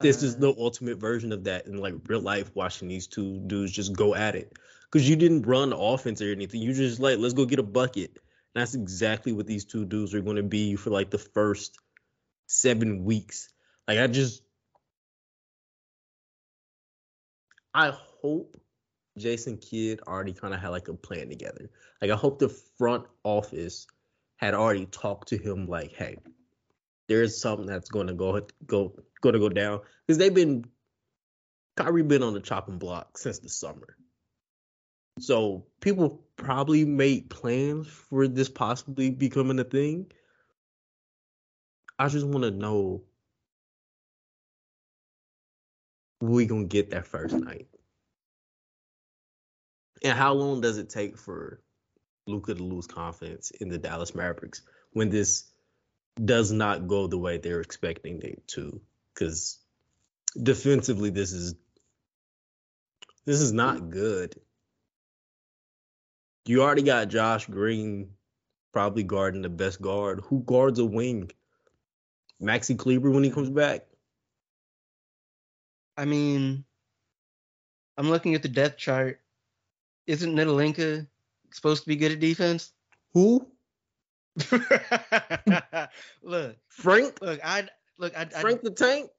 This 0.00 0.22
is 0.22 0.36
Uh, 0.36 0.38
the 0.38 0.54
ultimate 0.58 0.98
version 0.98 1.32
of 1.32 1.44
that 1.44 1.66
in 1.66 1.76
like 1.76 1.94
real 2.06 2.20
life 2.20 2.50
watching 2.54 2.88
these 2.88 3.06
two 3.06 3.40
dudes 3.46 3.72
just 3.72 3.92
go 3.92 4.14
at 4.14 4.34
it. 4.34 4.52
Because 4.90 5.08
you 5.08 5.16
didn't 5.16 5.42
run 5.42 5.72
offense 5.72 6.22
or 6.22 6.30
anything. 6.30 6.62
You 6.62 6.72
just 6.72 7.00
like 7.00 7.18
let's 7.18 7.34
go 7.34 7.44
get 7.44 7.58
a 7.58 7.64
bucket. 7.64 8.10
And 8.54 8.60
that's 8.62 8.74
exactly 8.74 9.32
what 9.32 9.46
these 9.46 9.64
two 9.64 9.84
dudes 9.84 10.14
are 10.14 10.20
going 10.20 10.36
to 10.36 10.42
be 10.42 10.76
for 10.76 10.90
like 10.90 11.10
the 11.10 11.18
first 11.18 11.78
seven 12.46 13.04
weeks 13.04 13.52
like 13.88 13.98
i 13.98 14.06
just 14.06 14.42
i 17.72 17.92
hope 18.20 18.56
jason 19.18 19.56
kidd 19.56 20.00
already 20.06 20.32
kind 20.32 20.54
of 20.54 20.60
had 20.60 20.68
like 20.68 20.88
a 20.88 20.94
plan 20.94 21.28
together 21.28 21.70
like 22.00 22.10
i 22.10 22.16
hope 22.16 22.38
the 22.38 22.48
front 22.78 23.04
office 23.22 23.86
had 24.36 24.54
already 24.54 24.86
talked 24.86 25.28
to 25.28 25.38
him 25.38 25.66
like 25.66 25.92
hey 25.92 26.16
there's 27.08 27.40
something 27.40 27.66
that's 27.66 27.90
going 27.90 28.06
to 28.06 28.14
go 28.14 28.40
go 28.66 28.94
going 29.20 29.34
to 29.34 29.38
go 29.38 29.48
down 29.48 29.80
because 30.06 30.18
they've 30.18 30.34
been 30.34 30.64
Kyrie 31.76 32.02
been 32.02 32.22
on 32.22 32.34
the 32.34 32.40
chopping 32.40 32.78
block 32.78 33.18
since 33.18 33.38
the 33.38 33.48
summer. 33.48 33.96
So 35.18 35.66
people 35.80 36.24
probably 36.36 36.84
made 36.84 37.30
plans 37.30 37.86
for 37.86 38.28
this 38.28 38.48
possibly 38.48 39.10
becoming 39.10 39.58
a 39.58 39.64
thing. 39.64 40.10
I 41.98 42.08
just 42.08 42.26
want 42.26 42.44
to 42.44 42.50
know 42.50 43.02
we 46.20 46.46
gonna 46.46 46.64
get 46.64 46.90
that 46.90 47.06
first 47.06 47.34
night, 47.34 47.68
and 50.02 50.16
how 50.16 50.32
long 50.34 50.60
does 50.60 50.78
it 50.78 50.90
take 50.90 51.18
for 51.18 51.60
Luka 52.26 52.54
to 52.54 52.62
lose 52.62 52.86
confidence 52.86 53.50
in 53.50 53.68
the 53.68 53.78
Dallas 53.78 54.14
Mavericks 54.14 54.62
when 54.92 55.10
this 55.10 55.44
does 56.22 56.52
not 56.52 56.88
go 56.88 57.06
the 57.06 57.18
way 57.18 57.38
they're 57.38 57.60
expecting 57.60 58.20
it 58.22 58.46
to? 58.48 58.80
Because 59.14 59.58
defensively, 60.40 61.10
this 61.10 61.32
is 61.32 61.54
this 63.24 63.40
is 63.40 63.52
not 63.52 63.90
good. 63.90 64.34
You 66.46 66.62
already 66.62 66.82
got 66.82 67.08
Josh 67.08 67.46
Green 67.46 68.10
probably 68.72 69.02
guarding 69.04 69.42
the 69.42 69.48
best 69.48 69.80
guard. 69.80 70.20
Who 70.26 70.42
guards 70.42 70.78
a 70.78 70.84
wing? 70.84 71.30
Maxi 72.44 72.78
Kleber 72.78 73.10
when 73.10 73.24
he 73.24 73.30
comes 73.30 73.50
back. 73.50 73.86
I 75.96 76.04
mean, 76.04 76.64
I'm 77.96 78.10
looking 78.10 78.34
at 78.34 78.42
the 78.42 78.48
depth 78.48 78.78
chart. 78.78 79.20
Isn't 80.06 80.34
Ntilikina 80.34 81.06
supposed 81.52 81.82
to 81.82 81.88
be 81.88 81.96
good 81.96 82.12
at 82.12 82.20
defense? 82.20 82.72
Who? 83.12 83.46
look, 86.22 86.56
Frank? 86.68 87.20
look, 87.22 87.40
I 87.44 87.68
look, 87.98 88.16
I, 88.16 88.24
Frank 88.24 88.62
the 88.62 88.70
Tank? 88.70 89.10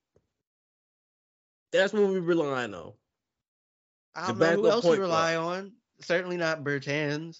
That's 1.72 1.94
what 1.94 2.10
we 2.10 2.20
rely 2.20 2.66
on. 2.66 2.94
I, 4.16 4.30
I 4.30 4.32
the 4.32 4.46
don't 4.46 4.56
know 4.56 4.62
who 4.62 4.70
else 4.70 4.86
point 4.86 5.00
rely 5.00 5.36
on. 5.36 5.72
Certainly 6.02 6.38
not 6.38 6.64
Bertans. 6.64 7.40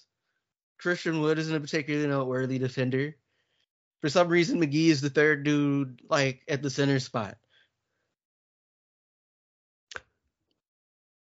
Christian 0.78 1.20
Wood 1.20 1.38
isn't 1.38 1.54
a 1.54 1.60
particularly 1.60 2.06
noteworthy 2.08 2.58
defender. 2.58 3.16
For 4.06 4.10
some 4.10 4.28
reason, 4.28 4.60
McGee 4.60 4.90
is 4.90 5.00
the 5.00 5.10
third 5.10 5.42
dude, 5.42 6.00
like 6.08 6.42
at 6.46 6.62
the 6.62 6.70
center 6.70 7.00
spot. 7.00 7.38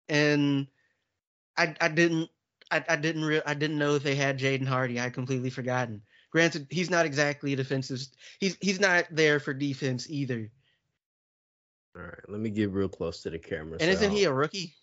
and 0.09 0.65
I 1.55 1.75
I 1.79 1.87
didn't 1.87 2.29
I, 2.71 2.83
I 2.89 2.95
didn't 2.95 3.25
re- 3.25 3.41
I 3.45 3.53
didn't 3.53 3.77
know 3.77 3.93
if 3.93 4.01
they 4.01 4.15
had 4.15 4.39
Jaden 4.39 4.67
Hardy. 4.67 4.99
I 4.99 5.11
completely 5.11 5.49
forgotten. 5.49 6.01
Granted, 6.31 6.65
he's 6.71 6.89
not 6.89 7.05
exactly 7.05 7.53
a 7.53 7.55
defensive. 7.55 8.01
He's 8.39 8.57
he's 8.59 8.79
not 8.79 9.05
there 9.11 9.39
for 9.39 9.53
defense 9.53 10.09
either. 10.09 10.49
All 11.95 12.01
right, 12.01 12.27
let 12.27 12.39
me 12.39 12.49
get 12.49 12.71
real 12.71 12.89
close 12.89 13.21
to 13.21 13.29
the 13.29 13.37
camera. 13.37 13.77
And 13.79 13.91
isn't 13.91 14.09
he 14.09 14.23
a 14.23 14.33
rookie? 14.33 14.73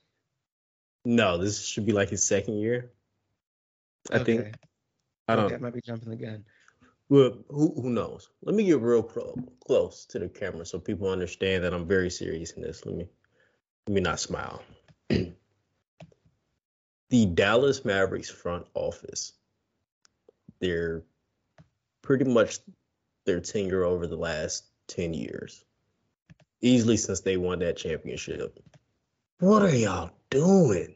No, 1.05 1.39
this 1.39 1.65
should 1.67 1.87
be 1.87 1.93
like 1.93 2.11
his 2.11 2.25
second 2.25 2.59
year. 2.59 2.93
I 4.13 4.19
okay. 4.19 4.25
think. 4.25 4.55
I 5.27 5.35
don't. 5.35 5.47
Okay, 5.47 5.57
I 5.57 5.59
might 5.59 5.75
be 5.75 5.81
jumping 5.85 6.11
the 6.11 6.17
gun. 6.17 6.45
Well, 7.11 7.37
who 7.49 7.75
who 7.75 7.91
knows? 7.91 8.31
Let 8.41 8.55
me 8.55 8.65
get 8.65 8.81
real 8.81 9.03
close 9.03 10.07
to 10.07 10.21
the 10.21 10.29
camera 10.29 10.65
so 10.65 10.79
people 10.79 11.11
understand 11.11 11.65
that 11.65 11.75
I'm 11.75 11.89
very 11.89 12.09
serious 12.09 12.53
in 12.53 12.63
this. 12.63 12.87
Let 12.87 12.95
me 12.95 13.09
let 13.89 13.95
me 13.95 14.01
not 14.01 14.21
smile. 14.21 14.63
the 15.09 15.35
Dallas 17.27 17.85
Mavericks 17.85 18.31
front 18.31 18.67
office, 18.75 19.33
they're 20.61 21.03
pretty 22.01 22.27
much 22.27 22.61
their 23.27 23.41
tenure 23.41 23.83
over 23.83 24.07
the 24.07 24.17
last 24.17 24.63
10 24.87 25.13
years, 25.13 25.65
easily 26.61 26.97
since 26.97 27.23
they 27.23 27.37
won 27.37 27.59
that 27.59 27.77
championship. 27.77 28.57
What 29.41 29.63
are 29.63 29.75
y'all 29.75 30.13
doing? 30.31 30.95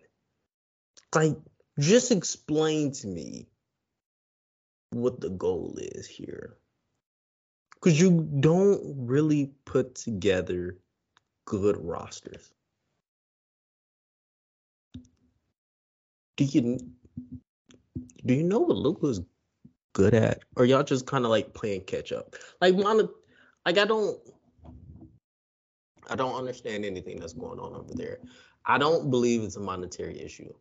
Like, 1.12 1.36
just 1.80 2.12
explain 2.12 2.92
to 2.92 3.08
me 3.08 3.48
what 4.94 5.20
the 5.20 5.30
goal 5.30 5.76
is 5.78 6.06
here. 6.06 6.56
Because 7.74 8.00
you 8.00 8.26
don't 8.40 8.80
really 8.96 9.52
put 9.64 9.94
together 9.94 10.78
good 11.44 11.76
rosters. 11.78 12.52
Do 16.36 16.44
you 16.44 16.78
do 18.26 18.34
you 18.34 18.42
know 18.42 18.60
what 18.60 18.76
Luka's 18.76 19.20
good 19.92 20.14
at, 20.14 20.42
or 20.56 20.64
y'all 20.64 20.82
just 20.82 21.06
kind 21.06 21.24
of 21.24 21.30
like 21.30 21.54
playing 21.54 21.82
catch 21.82 22.12
up? 22.12 22.34
Like, 22.60 22.74
mon- 22.74 23.08
like 23.66 23.78
I 23.78 23.84
don't, 23.84 24.18
I 26.08 26.16
don't 26.16 26.34
understand 26.34 26.84
anything 26.84 27.20
that's 27.20 27.34
going 27.34 27.58
on 27.58 27.74
over 27.74 27.94
there. 27.94 28.18
I 28.66 28.78
don't 28.78 29.10
believe 29.10 29.42
it's 29.42 29.56
a 29.56 29.60
monetary 29.60 30.18
issue. 30.20 30.52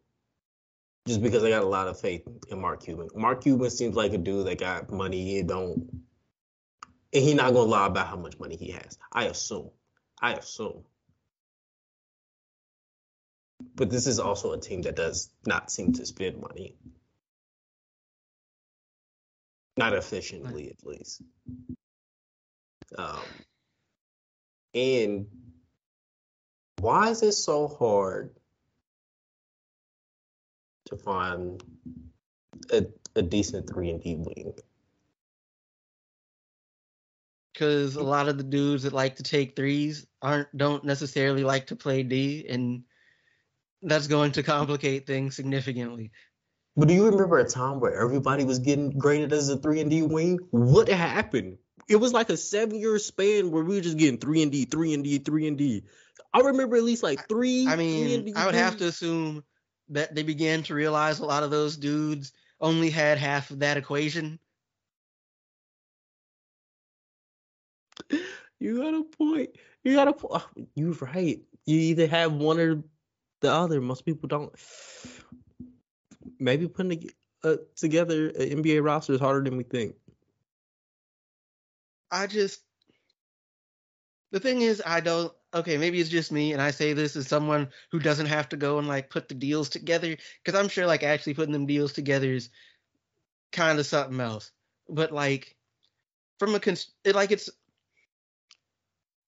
Just 1.08 1.22
because 1.22 1.44
I 1.44 1.50
got 1.50 1.64
a 1.64 1.68
lot 1.68 1.88
of 1.88 2.00
faith 2.00 2.26
in 2.50 2.62
Mark 2.62 2.84
Cuban. 2.84 3.10
Mark 3.14 3.44
Cuban 3.44 3.70
seems 3.70 3.96
like 3.96 4.14
a 4.14 4.18
dude 4.18 4.48
that 4.48 4.58
got 4.58 4.90
money. 4.90 5.36
He 5.36 5.44
don't, 5.44 6.04
and 7.14 7.24
he 7.24 7.34
not 7.34 7.54
gonna 7.54 7.70
lie 7.70 7.88
about 7.88 8.08
how 8.08 8.16
much 8.16 8.40
money 8.40 8.56
he 8.56 8.72
has. 8.72 8.98
I 9.12 9.26
assume. 9.26 9.72
I 10.22 10.34
assume. 10.34 10.86
But 13.76 13.90
this 13.90 14.08
is 14.08 14.20
also 14.20 14.54
a 14.54 14.60
team 14.60 14.84
that 14.84 14.96
does 14.96 15.30
not 15.46 15.72
seem 15.72 15.94
to 15.94 16.06
spend 16.06 16.40
money. 16.40 16.76
Not 19.76 19.94
efficiently, 19.94 20.70
at 20.70 20.86
least. 20.86 21.22
Um, 22.98 23.20
and 24.74 25.28
why 26.80 27.10
is 27.10 27.24
it 27.24 27.32
so 27.34 27.68
hard 27.68 28.36
to 30.86 30.98
find 30.98 31.64
a, 32.72 32.86
a 33.16 33.22
decent 33.22 33.70
three 33.70 33.90
and 33.90 34.02
D 34.02 34.16
wing? 34.16 34.54
Because 37.54 37.96
a 37.96 38.04
lot 38.04 38.30
of 38.30 38.38
the 38.38 38.44
dudes 38.44 38.84
that 38.84 38.94
like 38.94 39.18
to 39.18 39.24
take 39.24 39.56
threes 39.56 40.08
aren't 40.22 40.56
don't 40.58 40.84
necessarily 40.84 41.44
like 41.44 41.68
to 41.68 41.76
play 41.76 42.04
D, 42.04 42.48
and 42.50 42.84
that's 43.82 44.08
going 44.08 44.32
to 44.34 44.44
complicate 44.44 45.06
things 45.06 45.36
significantly. 45.36 46.12
But 46.76 46.88
do 46.88 46.96
you 46.96 47.06
remember 47.06 47.38
a 47.38 47.48
time 47.48 47.80
where 47.80 47.94
everybody 47.94 48.44
was 48.44 48.60
getting 48.60 48.90
graded 48.90 49.32
as 49.32 49.50
a 49.50 49.58
three 49.58 49.82
and 49.82 49.92
D 49.92 50.02
wing? 50.02 50.40
What 50.50 50.90
happened? 50.90 51.58
It 51.88 51.98
was 51.98 52.14
like 52.14 52.30
a 52.30 52.38
seven 52.38 52.80
year 52.80 52.98
span 52.98 53.52
where 53.52 53.64
we 53.64 53.76
were 53.76 53.82
just 53.82 53.98
getting 53.98 54.18
three 54.18 54.42
and 54.42 54.52
D, 54.52 54.66
three 54.66 54.94
and 54.94 55.04
D, 55.04 55.20
three 55.20 55.48
and 55.48 55.58
D. 55.58 55.84
I 56.34 56.40
remember 56.40 56.76
at 56.78 56.84
least 56.84 57.04
like 57.04 57.28
three. 57.30 57.68
I 57.68 57.76
mean, 57.76 58.34
I 58.36 58.48
would 58.48 58.56
have 58.56 58.78
to 58.78 58.88
assume 58.88 59.44
that 59.90 60.16
they 60.16 60.24
began 60.24 60.64
to 60.64 60.74
realize 60.74 61.20
a 61.20 61.26
lot 61.26 61.44
of 61.44 61.52
those 61.52 61.78
dudes 61.78 62.32
only 62.60 62.90
had 62.90 63.18
half 63.18 63.52
of 63.52 63.60
that 63.60 63.78
equation. 63.78 64.40
You 68.60 68.78
got 68.78 68.94
a 68.94 69.04
point. 69.04 69.50
You 69.84 69.96
got 69.96 70.08
a 70.08 70.14
point. 70.14 70.42
Oh, 70.42 70.66
you're 70.76 70.94
right. 70.94 71.42
You 71.66 71.80
either 71.80 72.08
have 72.08 72.34
one 72.34 72.60
or 72.60 72.82
the 73.42 73.52
other. 73.52 73.82
Most 73.82 74.06
people 74.06 74.28
don't. 74.30 74.54
Maybe 76.40 76.68
putting 76.70 77.10
uh, 77.44 77.58
together 77.76 78.28
an 78.30 78.64
NBA 78.64 78.82
roster 78.84 79.14
is 79.14 79.20
harder 79.20 79.44
than 79.44 79.58
we 79.58 79.64
think. 79.64 79.96
I 82.10 82.28
just 82.28 82.62
the 84.32 84.40
thing 84.40 84.62
is, 84.62 84.82
I 84.86 85.00
don't. 85.00 85.34
Okay, 85.54 85.78
maybe 85.78 86.00
it's 86.00 86.10
just 86.10 86.32
me, 86.32 86.54
and 86.54 86.62
I 86.62 86.72
say 86.72 86.94
this 86.94 87.16
as 87.16 87.28
someone 87.28 87.70
who 87.92 88.00
doesn't 88.00 88.26
have 88.26 88.50
to 88.50 88.58
go 88.58 88.80
and 88.80 88.88
like 88.88 89.12
put 89.12 89.28
the 89.28 89.36
deals 89.36 89.70
together, 89.70 90.18
because 90.44 90.60
I'm 90.60 90.68
sure 90.68 90.88
like 90.88 91.04
actually 91.04 91.36
putting 91.36 91.54
them 91.54 91.68
deals 91.68 91.94
together 91.94 92.32
is 92.32 92.50
kind 93.52 93.78
of 93.78 93.86
something 93.86 94.20
else. 94.20 94.52
But 94.90 95.12
like 95.12 95.56
from 96.40 96.56
a 96.56 96.60
cons- 96.60 96.92
it, 97.04 97.14
like 97.16 97.32
it's, 97.32 97.50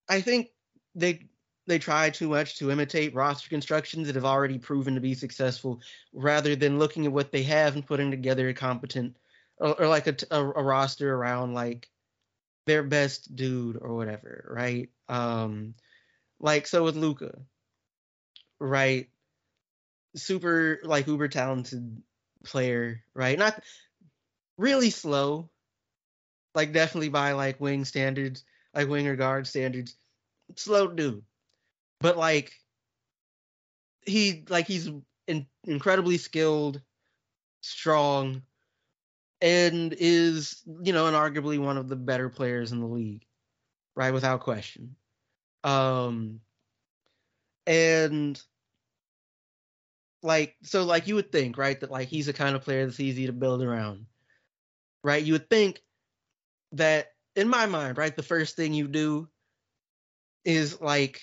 I 0.10 0.22
think 0.22 0.50
they 0.96 1.28
they 1.68 1.80
try 1.80 2.10
too 2.10 2.30
much 2.30 2.58
to 2.58 2.72
imitate 2.72 3.16
roster 3.16 3.50
constructions 3.50 4.08
that 4.08 4.16
have 4.16 4.26
already 4.26 4.58
proven 4.58 4.96
to 4.96 5.02
be 5.02 5.14
successful 5.14 5.82
rather 6.14 6.56
than 6.56 6.80
looking 6.80 7.06
at 7.06 7.12
what 7.12 7.32
they 7.32 7.44
have 7.44 7.76
and 7.76 7.86
putting 7.86 8.12
together 8.12 8.50
a 8.50 8.54
competent 8.54 9.16
or, 9.58 9.80
or 9.82 9.88
like 9.88 10.08
a, 10.08 10.16
a, 10.32 10.44
a, 10.44 10.64
roster 10.64 11.14
around 11.14 11.54
like 11.54 11.90
their 12.68 12.84
best 12.84 13.36
dude 13.36 13.78
or 13.82 13.96
whatever 13.96 14.48
right 14.56 14.90
um 15.10 15.74
like 16.39 16.67
so 16.67 16.84
with 16.84 16.95
Luka, 16.95 17.39
right? 18.60 19.10
Super 20.15 20.80
like 20.84 21.08
uber 21.08 21.28
talented 21.28 22.02
player 22.43 23.02
right? 23.13 23.38
Not 23.38 23.62
really 24.58 24.89
slow. 24.89 25.50
Like 26.54 26.71
definitely 26.71 27.10
by 27.10 27.34
like 27.34 27.60
wing 27.60 27.86
standards 27.86 28.43
like 28.76 28.89
winger 28.89 29.15
guard 29.15 29.48
standards. 29.48 29.95
Slow 30.56 30.88
dude. 30.88 31.24
But 32.02 32.17
like 32.17 32.52
he 34.06 34.43
like 34.50 34.67
he's 34.67 34.89
in, 35.28 35.48
incredibly 35.63 36.17
skilled, 36.17 36.82
strong, 37.62 38.43
and 39.41 39.95
is 39.98 40.62
you 40.84 40.93
know 40.93 41.08
and 41.08 41.15
arguably 41.15 41.58
one 41.58 41.78
of 41.78 41.88
the 41.88 41.95
better 41.95 42.30
players 42.30 42.71
in 42.71 42.80
the 42.80 42.86
league, 42.88 43.26
right? 43.95 44.13
Without 44.13 44.41
question. 44.41 44.95
Um, 45.65 46.39
and 47.67 48.41
like 50.23 50.56
so 50.63 50.84
like 50.84 51.08
you 51.08 51.15
would 51.15 51.32
think 51.32 51.58
right 51.58 51.80
that 51.80 51.91
like 51.91 52.08
he's 52.08 52.28
the 52.28 52.34
kind 52.34 52.56
of 52.56 52.62
player 52.62 52.86
that's 52.86 52.99
easy 52.99 53.25
to 53.25 53.34
build 53.34 53.62
around 53.62 54.06
right 55.04 55.23
you 55.23 55.34
would 55.34 55.49
think 55.49 55.82
that 56.71 57.08
in 57.36 57.47
my 57.47 57.65
mind 57.65 57.97
right 57.97 58.15
the 58.15 58.23
first 58.23 58.56
thing 58.56 58.73
you 58.73 58.88
do 58.88 59.28
is 60.45 60.80
like 60.80 61.21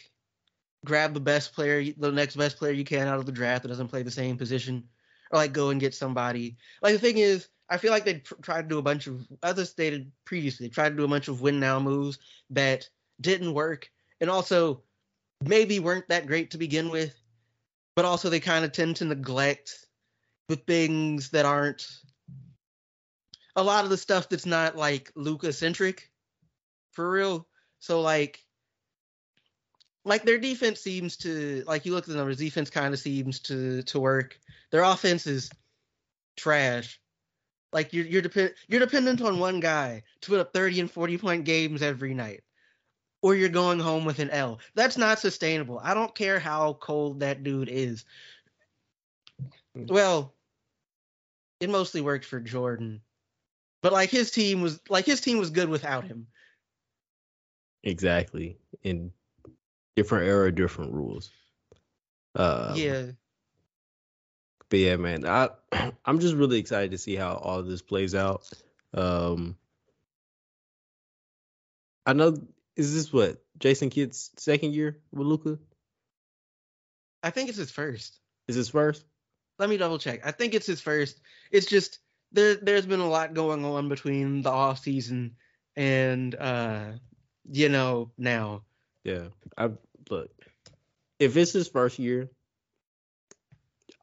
grab 0.84 1.14
the 1.14 1.20
best 1.20 1.54
player, 1.54 1.92
the 1.96 2.12
next 2.12 2.36
best 2.36 2.58
player 2.58 2.72
you 2.72 2.84
can 2.84 3.06
out 3.06 3.18
of 3.18 3.26
the 3.26 3.32
draft 3.32 3.62
that 3.62 3.68
doesn't 3.68 3.88
play 3.88 4.02
the 4.02 4.10
same 4.10 4.36
position, 4.36 4.88
or 5.30 5.38
like 5.38 5.52
go 5.52 5.70
and 5.70 5.80
get 5.80 5.94
somebody. 5.94 6.56
Like 6.82 6.94
the 6.94 6.98
thing 6.98 7.18
is, 7.18 7.48
I 7.70 7.78
feel 7.78 7.92
like 7.92 8.04
they 8.04 8.18
tr- 8.18 8.34
tried 8.42 8.62
to 8.62 8.68
do 8.68 8.78
a 8.78 8.82
bunch 8.82 9.06
of, 9.06 9.26
as 9.42 9.58
I 9.58 9.64
stated 9.64 10.10
previously, 10.24 10.66
they 10.66 10.70
tried 10.70 10.90
to 10.90 10.96
do 10.96 11.04
a 11.04 11.08
bunch 11.08 11.28
of 11.28 11.40
win 11.40 11.60
now 11.60 11.78
moves 11.80 12.18
that 12.50 12.88
didn't 13.20 13.54
work, 13.54 13.88
and 14.22 14.30
also 14.30 14.80
maybe 15.44 15.80
weren't 15.80 16.08
that 16.08 16.28
great 16.28 16.52
to 16.52 16.58
begin 16.58 16.88
with, 16.90 17.14
but 17.96 18.06
also 18.06 18.30
they 18.30 18.40
kind 18.40 18.64
of 18.64 18.72
tend 18.72 18.96
to 18.96 19.04
neglect 19.04 19.74
the 20.48 20.56
things 20.56 21.30
that 21.30 21.44
aren't 21.44 21.88
a 23.56 23.62
lot 23.62 23.84
of 23.84 23.90
the 23.90 23.96
stuff 23.96 24.28
that's 24.28 24.46
not 24.46 24.76
like 24.76 25.10
Luka 25.16 25.52
centric 25.52 26.08
for 26.92 27.10
real. 27.10 27.46
So 27.80 28.00
like 28.00 28.38
like 30.04 30.22
their 30.22 30.38
defense 30.38 30.80
seems 30.80 31.16
to 31.18 31.64
like 31.66 31.84
you 31.84 31.92
look 31.92 32.04
at 32.04 32.08
the 32.08 32.16
numbers, 32.16 32.38
defense 32.38 32.70
kind 32.70 32.94
of 32.94 33.00
seems 33.00 33.40
to 33.40 33.82
to 33.82 33.98
work. 33.98 34.38
Their 34.70 34.84
offense 34.84 35.26
is 35.26 35.50
trash. 36.36 37.00
Like 37.72 37.92
you're 37.92 38.06
you're 38.06 38.22
depend 38.22 38.54
you're 38.68 38.80
dependent 38.80 39.20
on 39.20 39.40
one 39.40 39.58
guy 39.58 40.04
to 40.20 40.30
put 40.30 40.38
up 40.38 40.52
30 40.52 40.80
and 40.80 40.90
40 40.90 41.18
point 41.18 41.44
games 41.44 41.82
every 41.82 42.14
night. 42.14 42.42
Or 43.22 43.34
you're 43.36 43.48
going 43.48 43.78
home 43.78 44.04
with 44.04 44.18
an 44.18 44.30
L. 44.30 44.58
That's 44.74 44.98
not 44.98 45.20
sustainable. 45.20 45.80
I 45.82 45.94
don't 45.94 46.14
care 46.14 46.40
how 46.40 46.74
cold 46.74 47.20
that 47.20 47.44
dude 47.44 47.68
is. 47.68 48.04
Well, 49.74 50.34
it 51.60 51.70
mostly 51.70 52.00
worked 52.00 52.24
for 52.24 52.40
Jordan. 52.40 53.00
But 53.80 53.92
like 53.92 54.10
his 54.10 54.30
team 54.30 54.60
was 54.60 54.80
like 54.88 55.06
his 55.06 55.20
team 55.20 55.38
was 55.38 55.50
good 55.50 55.68
without 55.68 56.04
him. 56.04 56.26
Exactly. 57.84 58.56
And 58.84 59.10
different 59.96 60.26
era, 60.28 60.52
different 60.52 60.92
rules. 60.92 61.30
Um, 62.36 62.74
yeah. 62.74 63.06
But 64.68 64.78
yeah, 64.78 64.96
man, 64.96 65.26
I 65.26 65.50
I'm 66.04 66.20
just 66.20 66.34
really 66.34 66.58
excited 66.58 66.92
to 66.92 66.98
see 66.98 67.16
how 67.16 67.34
all 67.34 67.62
this 67.62 67.82
plays 67.82 68.14
out. 68.14 68.48
Um, 68.94 69.56
I 72.06 72.12
know 72.12 72.36
is 72.76 72.94
this 72.94 73.12
what 73.12 73.42
Jason 73.58 73.90
Kidd's 73.90 74.30
second 74.36 74.74
year 74.74 74.98
with 75.12 75.26
Luka? 75.26 75.58
I 77.22 77.30
think 77.30 77.48
it's 77.48 77.58
his 77.58 77.70
first. 77.70 78.18
Is 78.48 78.56
his 78.56 78.68
first? 78.70 79.04
Let 79.58 79.68
me 79.70 79.76
double 79.76 79.98
check. 79.98 80.26
I 80.26 80.32
think 80.32 80.54
it's 80.54 80.66
his 80.66 80.80
first. 80.80 81.20
It's 81.50 81.66
just 81.66 81.98
there 82.32 82.56
there's 82.56 82.86
been 82.86 83.00
a 83.00 83.08
lot 83.08 83.34
going 83.34 83.64
on 83.64 83.88
between 83.88 84.42
the 84.42 84.50
off 84.50 84.80
season 84.80 85.36
and 85.76 86.34
uh 86.34 86.84
you 87.50 87.68
know 87.68 88.10
now. 88.18 88.62
Yeah. 89.04 89.28
I 89.56 89.70
look. 90.10 90.30
If 91.18 91.36
it's 91.36 91.52
his 91.52 91.68
first 91.68 91.98
year, 91.98 92.30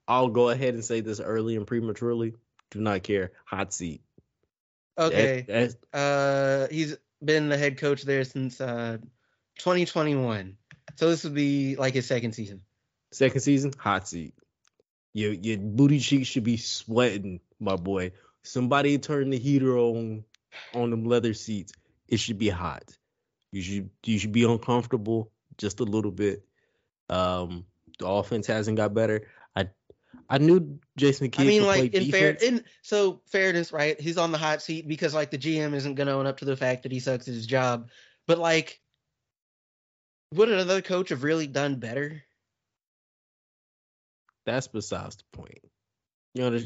I'll 0.07 0.29
go 0.29 0.49
ahead 0.49 0.73
and 0.73 0.85
say 0.85 1.01
this 1.01 1.19
early 1.19 1.55
and 1.55 1.67
prematurely. 1.67 2.35
Do 2.71 2.79
not 2.79 3.03
care. 3.03 3.31
Hot 3.45 3.73
seat. 3.73 4.01
Okay. 4.97 5.45
that's- 5.47 5.75
Uh 5.93 6.67
he's 6.71 6.95
been 7.23 7.49
the 7.49 7.57
head 7.57 7.77
coach 7.77 8.03
there 8.03 8.23
since 8.23 8.59
uh 8.61 8.97
2021. 9.57 10.57
So 10.95 11.09
this 11.09 11.23
would 11.23 11.33
be 11.33 11.75
like 11.75 11.93
his 11.93 12.07
second 12.07 12.33
season. 12.33 12.61
Second 13.11 13.41
season, 13.41 13.73
hot 13.77 14.07
seat. 14.07 14.33
Your 15.13 15.33
your 15.33 15.57
booty 15.57 15.99
cheeks 15.99 16.27
should 16.27 16.43
be 16.43 16.57
sweating, 16.57 17.39
my 17.59 17.75
boy. 17.75 18.11
Somebody 18.43 18.97
turn 18.97 19.29
the 19.29 19.37
heater 19.37 19.77
on 19.77 20.23
on 20.73 20.89
them 20.91 21.05
leather 21.05 21.33
seats. 21.33 21.73
It 22.07 22.19
should 22.19 22.37
be 22.37 22.49
hot. 22.49 22.97
You 23.51 23.61
should 23.61 23.89
you 24.05 24.19
should 24.19 24.31
be 24.31 24.43
uncomfortable 24.43 25.31
just 25.57 25.79
a 25.79 25.83
little 25.83 26.11
bit. 26.11 26.45
Um, 27.09 27.65
the 27.97 28.07
offense 28.07 28.47
hasn't 28.47 28.77
got 28.77 28.93
better. 28.93 29.27
I 30.29 30.37
knew 30.37 30.79
Jason 30.95 31.31
Kidd 31.31 31.41
I 31.41 31.47
mean, 31.47 31.65
like 31.65 31.93
in 31.93 32.11
fair, 32.11 32.37
in 32.39 32.63
so 32.83 33.21
fairness, 33.25 33.73
right? 33.73 33.99
He's 33.99 34.17
on 34.17 34.31
the 34.31 34.37
hot 34.37 34.61
seat 34.61 34.87
because 34.87 35.13
like 35.13 35.31
the 35.31 35.39
GM 35.39 35.73
isn't 35.73 35.95
gonna 35.95 36.11
own 36.11 36.27
up 36.27 36.37
to 36.37 36.45
the 36.45 36.55
fact 36.55 36.83
that 36.83 36.91
he 36.91 36.99
sucks 36.99 37.27
at 37.27 37.33
his 37.33 37.47
job. 37.47 37.89
But 38.27 38.37
like, 38.37 38.79
would 40.35 40.49
another 40.49 40.83
coach 40.83 41.09
have 41.09 41.23
really 41.23 41.47
done 41.47 41.79
better? 41.79 42.23
That's 44.45 44.67
besides 44.67 45.17
the 45.17 45.23
point. 45.31 45.59
You 46.35 46.49
know, 46.49 46.59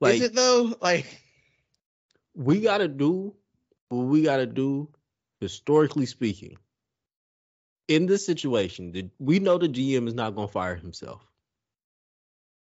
like 0.00 0.16
Is 0.16 0.20
it 0.20 0.34
though? 0.34 0.74
Like, 0.82 1.06
we 2.34 2.60
gotta 2.60 2.88
do 2.88 3.34
what 3.88 4.04
we 4.04 4.22
gotta 4.22 4.46
do 4.46 4.90
historically 5.40 6.06
speaking. 6.06 6.58
In 7.88 8.06
this 8.06 8.24
situation, 8.24 8.92
the, 8.92 9.08
we 9.18 9.38
know 9.38 9.56
the 9.56 9.68
GM 9.68 10.06
is 10.06 10.14
not 10.14 10.34
gonna 10.34 10.48
fire 10.48 10.76
himself. 10.76 11.29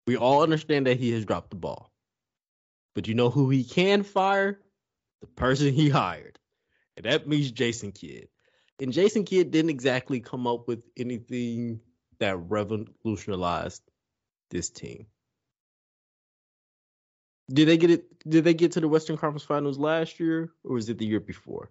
We 0.07 0.17
all 0.17 0.43
understand 0.43 0.87
that 0.87 0.99
he 0.99 1.11
has 1.11 1.25
dropped 1.25 1.49
the 1.49 1.55
ball. 1.55 1.91
But 2.93 3.07
you 3.07 3.15
know 3.15 3.29
who 3.29 3.49
he 3.49 3.63
can 3.63 4.03
fire? 4.03 4.59
The 5.21 5.27
person 5.27 5.73
he 5.73 5.89
hired. 5.89 6.39
And 6.95 7.05
that 7.05 7.27
means 7.27 7.51
Jason 7.51 7.91
Kidd. 7.91 8.29
And 8.79 8.93
Jason 8.93 9.23
Kidd 9.25 9.51
didn't 9.51 9.71
exactly 9.71 10.19
come 10.19 10.47
up 10.47 10.67
with 10.67 10.83
anything 10.97 11.79
that 12.19 12.37
revolutionized 12.37 13.81
this 14.51 14.69
team. 14.69 15.07
Did 17.51 17.67
they 17.67 17.77
get 17.77 17.91
it? 17.91 18.27
Did 18.27 18.43
they 18.43 18.53
get 18.53 18.73
to 18.73 18.81
the 18.81 18.87
Western 18.87 19.17
Conference 19.17 19.43
Finals 19.43 19.77
last 19.77 20.19
year, 20.19 20.51
or 20.63 20.75
was 20.75 20.89
it 20.89 20.97
the 20.97 21.05
year 21.05 21.19
before? 21.19 21.69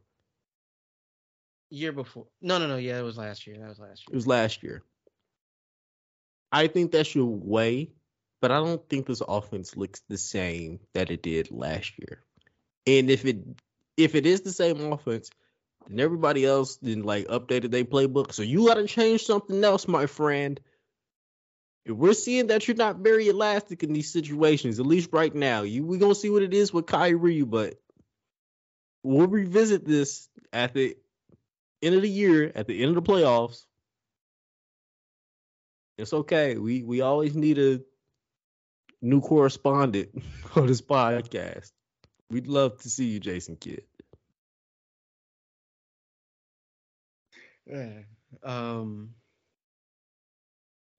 year 1.75 1.93
before? 1.93 2.27
No, 2.41 2.59
no, 2.59 2.67
no. 2.67 2.77
Yeah, 2.77 2.99
it 2.99 3.03
was 3.03 3.19
last 3.19 3.47
year. 3.47 3.59
That 3.59 3.69
was 3.69 3.79
last 3.79 4.01
year. 4.01 4.13
It 4.13 4.15
was 4.15 4.27
last 4.27 4.63
year. 4.63 4.83
I 6.53 6.69
think 6.69 6.93
that 6.93 7.07
should 7.07 7.27
weigh, 7.27 7.91
but 8.45 8.53
I 8.53 8.59
don't 8.59 8.87
think 8.91 9.07
this 9.07 9.23
offense 9.27 9.75
looks 9.75 10.03
the 10.11 10.19
same 10.19 10.79
that 10.93 11.11
it 11.11 11.23
did 11.23 11.51
last 11.51 11.99
year. 11.99 12.23
And 12.87 13.09
if 13.09 13.25
it 13.25 13.39
if 13.97 14.15
it 14.15 14.27
is 14.27 14.43
the 14.43 14.53
same 14.53 14.93
offense, 14.93 15.31
then 15.89 15.99
everybody 15.99 16.45
else 16.45 16.77
then 16.77 17.05
like 17.05 17.27
updated 17.29 17.71
their 17.71 17.87
playbook. 17.87 18.35
So 18.35 18.43
you 18.43 18.67
got 18.67 18.75
to 18.75 18.87
change 18.87 19.23
something 19.23 19.65
else, 19.65 19.89
my 19.89 20.05
friend. 20.05 20.61
If 21.87 21.97
we're 21.97 22.13
seeing 22.13 22.49
that 22.49 22.69
you're 22.69 22.77
not 22.77 22.99
very 22.99 23.29
elastic 23.29 23.83
in 23.83 23.95
these 23.95 24.13
situations, 24.13 24.79
at 24.79 24.85
least 24.85 25.09
right 25.15 25.35
now, 25.35 25.63
you 25.63 25.87
we 25.87 25.97
gonna 25.97 26.15
see 26.15 26.29
what 26.29 26.43
it 26.43 26.53
is 26.53 26.71
with 26.71 26.85
Kyrie, 26.85 27.45
but 27.45 27.81
we'll 29.03 29.27
revisit 29.27 29.87
this 29.87 30.29
at 30.53 30.75
the 30.75 30.99
end 31.81 31.95
of 31.95 32.03
the 32.03 32.11
year, 32.11 32.53
at 32.55 32.67
the 32.67 32.83
end 32.83 32.95
of 32.95 33.03
the 33.03 33.11
playoffs. 33.11 33.65
It's 35.97 36.13
okay. 36.13 36.59
We 36.59 36.83
we 36.83 37.01
always 37.01 37.35
need 37.35 37.59
a 37.59 37.81
new 39.05 39.21
correspondent 39.21 40.11
on 40.57 40.67
this 40.67 40.81
podcast. 40.81 41.71
We'd 42.31 42.49
love 42.49 42.79
to 42.83 42.91
see 42.91 43.07
you, 43.07 43.21
Jason 43.21 43.57
Kidd. 43.57 43.85
Yeah. 47.67 48.01
Um. 48.43 49.15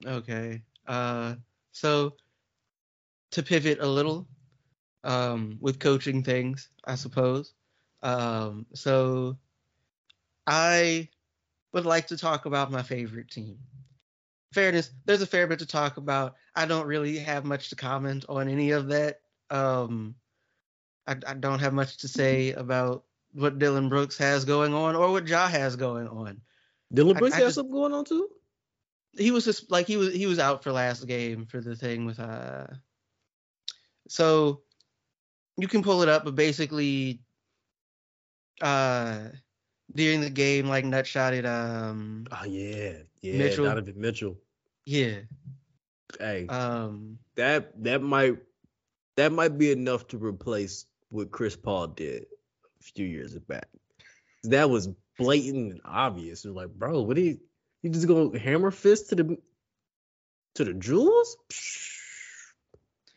Okay. 0.06 0.62
Uh. 0.88 1.36
So 1.72 2.15
to 3.32 3.44
pivot 3.44 3.80
a 3.82 3.88
little, 3.88 4.28
um, 5.04 5.58
with 5.60 5.80
coaching 5.80 6.24
things, 6.24 6.70
I 6.86 6.96
suppose. 6.96 7.54
Um. 8.04 8.65
So 8.74 9.38
I 10.48 11.10
would 11.74 11.86
like 11.86 12.08
to 12.08 12.18
talk 12.18 12.46
about 12.46 12.72
my 12.72 12.84
favorite 12.84 13.30
team. 13.30 13.58
Fairness, 14.54 14.91
there's 15.06 15.22
a 15.22 15.28
fair 15.28 15.48
bit 15.48 15.60
to 15.60 15.65
talk 15.65 15.98
about. 15.98 16.36
I 16.56 16.65
don't 16.65 16.88
really 16.88 17.18
have 17.20 17.46
much 17.46 17.70
to 17.70 17.76
comment 17.76 18.26
on 18.30 18.48
any 18.50 18.72
of 18.72 18.88
that. 18.89 19.20
Um, 19.50 20.15
I, 21.08 21.15
I 21.28 21.34
don't 21.34 21.60
have 21.60 21.74
much 21.74 21.98
to 21.98 22.08
say 22.08 22.52
about 22.63 23.04
what 23.34 23.60
Dillon 23.60 23.89
Brooks 23.89 24.18
has 24.18 24.46
going 24.46 24.74
on 24.74 24.96
or 24.96 25.12
what 25.12 25.28
Ja 25.28 25.48
has 25.48 25.76
going 25.76 26.08
on. 26.08 26.41
Dillon 26.94 27.18
I- 27.18 27.20
Brooks 27.20 27.36
I 27.36 27.39
has 27.39 27.46
just- 27.48 27.56
something 27.56 27.74
going 27.74 27.94
on 27.94 28.06
too. 28.06 28.30
he 29.18 29.32
was 29.32 29.44
just 29.46 29.70
like 29.72 29.88
he 29.88 29.98
was 29.98 30.13
he 30.13 30.26
was 30.28 30.39
out 30.39 30.63
for 30.63 30.72
last 30.72 31.06
game 31.08 31.46
for 31.46 31.60
the 31.62 31.76
thing 31.76 32.06
with 32.06 32.20
uh 32.20 32.68
so 34.08 34.62
you 35.58 35.68
can 35.70 35.84
pull 35.84 36.02
it 36.04 36.10
up 36.10 36.26
but 36.26 36.36
basically 36.36 37.22
uh 38.62 39.30
during 39.94 40.22
the 40.22 40.30
game 40.30 40.68
like 40.68 40.86
nutshotted 40.86 41.46
um 41.46 42.28
Oh 42.32 42.46
yeah, 42.46 42.94
yeah. 43.22 43.38
Mitchell. 43.38 43.65
Donovan 43.65 43.94
Mitchell. 44.00 44.38
yeah 44.86 45.20
Hey, 46.20 46.48
um 46.48 47.20
that 47.36 47.84
that 47.84 48.02
might 48.02 48.38
that 49.15 49.32
might 49.32 49.58
be 49.58 49.72
enough 49.72 50.08
to 50.08 50.18
replace 50.18 50.86
what 51.10 51.32
Chris 51.32 51.56
Paul 51.56 51.88
did 51.88 52.26
a 52.80 52.84
few 52.84 53.06
years 53.06 53.38
back. 53.38 53.68
That 54.44 54.70
was 54.70 54.89
blatant 55.18 55.72
and 55.72 55.82
obvious. 55.86 56.46
It 56.46 56.50
was 56.50 56.56
like, 56.56 56.74
bro, 56.74 57.02
what 57.02 57.15
do 57.15 57.22
you 57.22 57.39
you 57.82 57.89
just 57.89 58.08
gonna 58.08 58.38
hammer 58.38 58.72
fist 58.72 59.10
to 59.10 59.15
the 59.15 59.38
to 60.56 60.65
the 60.65 60.74
jewels? 60.74 61.38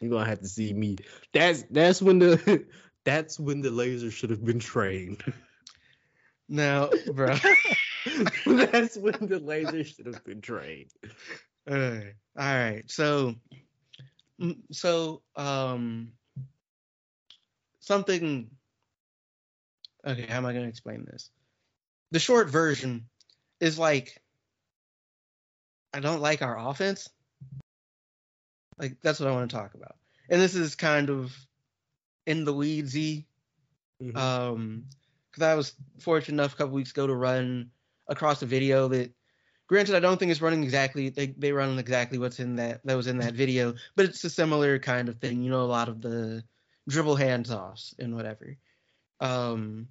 You're 0.01 0.11
gonna 0.11 0.27
have 0.29 0.41
to 0.41 0.49
see 0.49 0.73
me. 0.73 0.97
That's 1.33 1.65
that's 1.71 2.01
when 2.01 2.19
the 2.19 2.67
that's 3.05 3.39
when 3.39 3.61
the 3.61 3.71
laser 3.71 4.11
should 4.11 4.31
have 4.31 4.45
been 4.45 4.59
trained. 4.61 5.23
now 6.49 6.91
bro 7.07 7.35
that's 8.47 8.97
when 8.97 9.27
the 9.27 9.41
laser 9.43 9.85
should 9.85 10.07
have 10.07 10.25
been 10.25 10.41
trained. 10.41 10.91
All 11.69 11.75
right. 12.37 12.85
So, 12.87 13.35
mm, 14.41 14.57
so 14.73 15.23
um, 15.37 16.13
something. 17.81 18.51
Okay, 20.07 20.27
how 20.27 20.37
am 20.37 20.47
I 20.47 20.53
going 20.53 20.65
to 20.65 20.69
explain 20.69 21.05
this? 21.05 21.31
The 22.13 22.19
short 22.21 22.49
version 22.49 23.09
is 23.61 23.79
like, 23.79 24.23
I 25.93 26.01
don't 26.01 26.21
like 26.21 26.41
our 26.41 26.59
offense. 26.59 27.09
Like 28.79 28.97
that's 29.03 29.21
what 29.21 29.29
I 29.29 29.33
want 29.33 29.51
to 29.51 29.57
talk 29.57 29.75
about, 29.75 29.97
and 30.31 30.41
this 30.41 30.55
is 30.55 30.77
kind 30.77 31.11
of 31.11 31.37
in 32.27 32.45
the 32.45 32.55
weedsy 32.55 33.25
Mhm. 34.01 34.17
um 34.17 34.85
because 35.31 35.43
i 35.43 35.55
was 35.55 35.75
fortunate 35.99 36.35
enough 36.35 36.55
a 36.55 36.57
couple 36.57 36.75
weeks 36.75 36.93
ago 36.93 37.07
to 37.07 37.15
run 37.15 37.71
across 38.09 38.43
a 38.43 38.47
video 38.47 38.87
that 38.89 39.13
granted 39.69 39.95
i 39.95 40.01
don't 40.01 40.19
think 40.19 40.31
it's 40.33 40.43
running 40.43 40.65
exactly 40.65 41.11
they, 41.11 41.29
they 41.29 41.53
run 41.53 41.79
exactly 41.79 42.19
what's 42.19 42.41
in 42.41 42.57
that 42.57 42.81
that 42.85 42.97
was 42.97 43.07
in 43.07 43.19
that 43.19 43.35
video 43.35 43.75
but 43.97 44.07
it's 44.07 44.25
a 44.25 44.31
similar 44.31 44.79
kind 44.79 45.09
of 45.09 45.19
thing 45.19 45.43
you 45.43 45.51
know 45.51 45.63
a 45.63 45.65
lot 45.65 45.89
of 45.89 46.03
the 46.03 46.45
dribble 46.89 47.17
hands 47.17 47.51
offs 47.53 47.95
and 47.99 48.15
whatever 48.17 48.57
um 49.21 49.89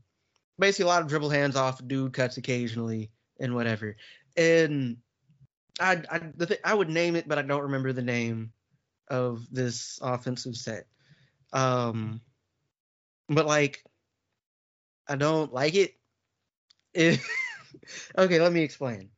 basically 0.59 0.85
a 0.85 0.87
lot 0.87 1.01
of 1.01 1.07
dribble 1.07 1.29
hands 1.29 1.55
off 1.55 1.85
dude 1.87 2.13
cuts 2.13 2.37
occasionally 2.37 3.11
and 3.39 3.55
whatever 3.55 3.95
and 4.37 4.97
i 5.79 6.01
i 6.11 6.19
the 6.35 6.47
th- 6.47 6.61
i 6.63 6.73
would 6.73 6.89
name 6.89 7.15
it 7.15 7.27
but 7.27 7.37
i 7.39 7.41
don't 7.41 7.63
remember 7.63 7.93
the 7.93 8.01
name 8.03 8.51
of 9.09 9.47
this 9.51 9.99
offensive 10.01 10.55
set 10.55 10.87
um 11.53 12.21
but 13.29 13.45
like 13.45 13.83
I 15.07 15.15
don't 15.15 15.53
like 15.53 15.75
it. 15.75 15.95
It- 16.93 17.21
okay, 18.17 18.39
let 18.39 18.51
me 18.51 18.61
explain. 18.63 19.09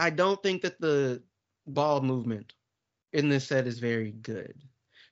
I 0.00 0.10
don't 0.10 0.42
think 0.42 0.62
that 0.62 0.80
the 0.80 1.22
ball 1.66 2.00
movement 2.00 2.54
in 3.12 3.28
this 3.28 3.46
set 3.46 3.66
is 3.66 3.78
very 3.78 4.12
good. 4.12 4.54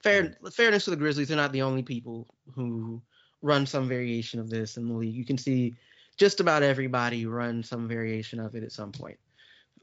Fair 0.03 0.35
fairness 0.53 0.85
to 0.85 0.91
the 0.91 0.97
Grizzlies, 0.97 1.29
they're 1.29 1.37
not 1.37 1.53
the 1.53 1.63
only 1.63 1.83
people 1.83 2.27
who 2.55 3.03
run 3.43 3.67
some 3.67 3.89
variation 3.89 4.41
of 4.41 4.49
this 4.49 4.77
in 4.77 4.89
the 4.89 4.95
league. 4.95 5.15
You 5.15 5.25
can 5.25 5.37
see 5.39 5.75
just 6.17 6.41
about 6.41 6.63
everybody 6.63 7.27
run 7.27 7.63
some 7.63 7.87
variation 7.87 8.41
of 8.41 8.55
it 8.55 8.63
at 8.63 8.73
some 8.73 8.93
point. 8.93 9.19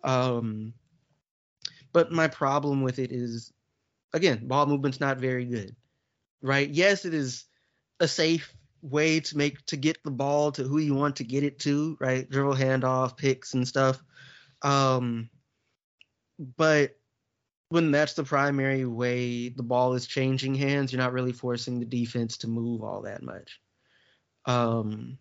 Um, 0.04 0.74
but 1.94 2.12
my 2.12 2.28
problem 2.28 2.82
with 2.82 3.00
it 3.00 3.12
is, 3.12 3.54
again, 4.14 4.48
ball 4.48 4.66
movement's 4.66 5.00
not 5.00 5.18
very 5.18 5.46
good, 5.46 5.76
right? 6.42 6.70
Yes, 6.70 7.06
it 7.06 7.14
is 7.14 7.46
a 8.00 8.08
safe 8.08 8.54
way 8.82 9.20
to 9.20 9.38
make 9.38 9.66
to 9.68 9.78
get 9.78 10.04
the 10.04 10.12
ball 10.12 10.52
to 10.54 10.64
who 10.64 10.80
you 10.80 10.94
want 10.94 11.16
to 11.18 11.24
get 11.24 11.44
it 11.44 11.60
to, 11.60 11.98
right? 12.00 12.30
Dribble 12.30 12.56
handoff, 12.56 13.18
picks 13.18 13.54
and 13.54 13.68
stuff. 13.68 14.02
Um, 14.66 15.30
but 16.58 16.98
when 17.70 17.92
that's 17.92 18.14
the 18.14 18.24
primary 18.24 18.84
way 18.84 19.50
the 19.50 19.64
ball 19.64 19.94
is 19.94 20.08
changing 20.08 20.56
hands, 20.56 20.92
you're 20.92 21.02
not 21.02 21.14
really 21.14 21.34
forcing 21.34 21.80
the 21.80 21.86
defense 21.86 22.38
to 22.38 22.48
move 22.48 22.84
all 22.84 23.04
that 23.04 23.22
much. 23.22 23.60
Um, 24.46 25.20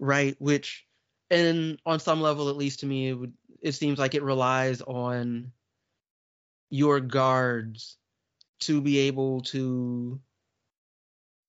right, 0.00 0.34
which 0.40 0.84
and 1.30 1.78
on 1.86 2.00
some 2.00 2.20
level, 2.20 2.48
at 2.48 2.56
least 2.56 2.80
to 2.80 2.86
me, 2.86 3.08
it 3.08 3.14
would 3.14 3.32
it 3.62 3.72
seems 3.72 3.98
like 4.00 4.14
it 4.14 4.24
relies 4.24 4.80
on 4.82 5.52
your 6.70 6.98
guards 6.98 7.98
to 8.60 8.80
be 8.80 8.98
able 8.98 9.42
to 9.42 10.20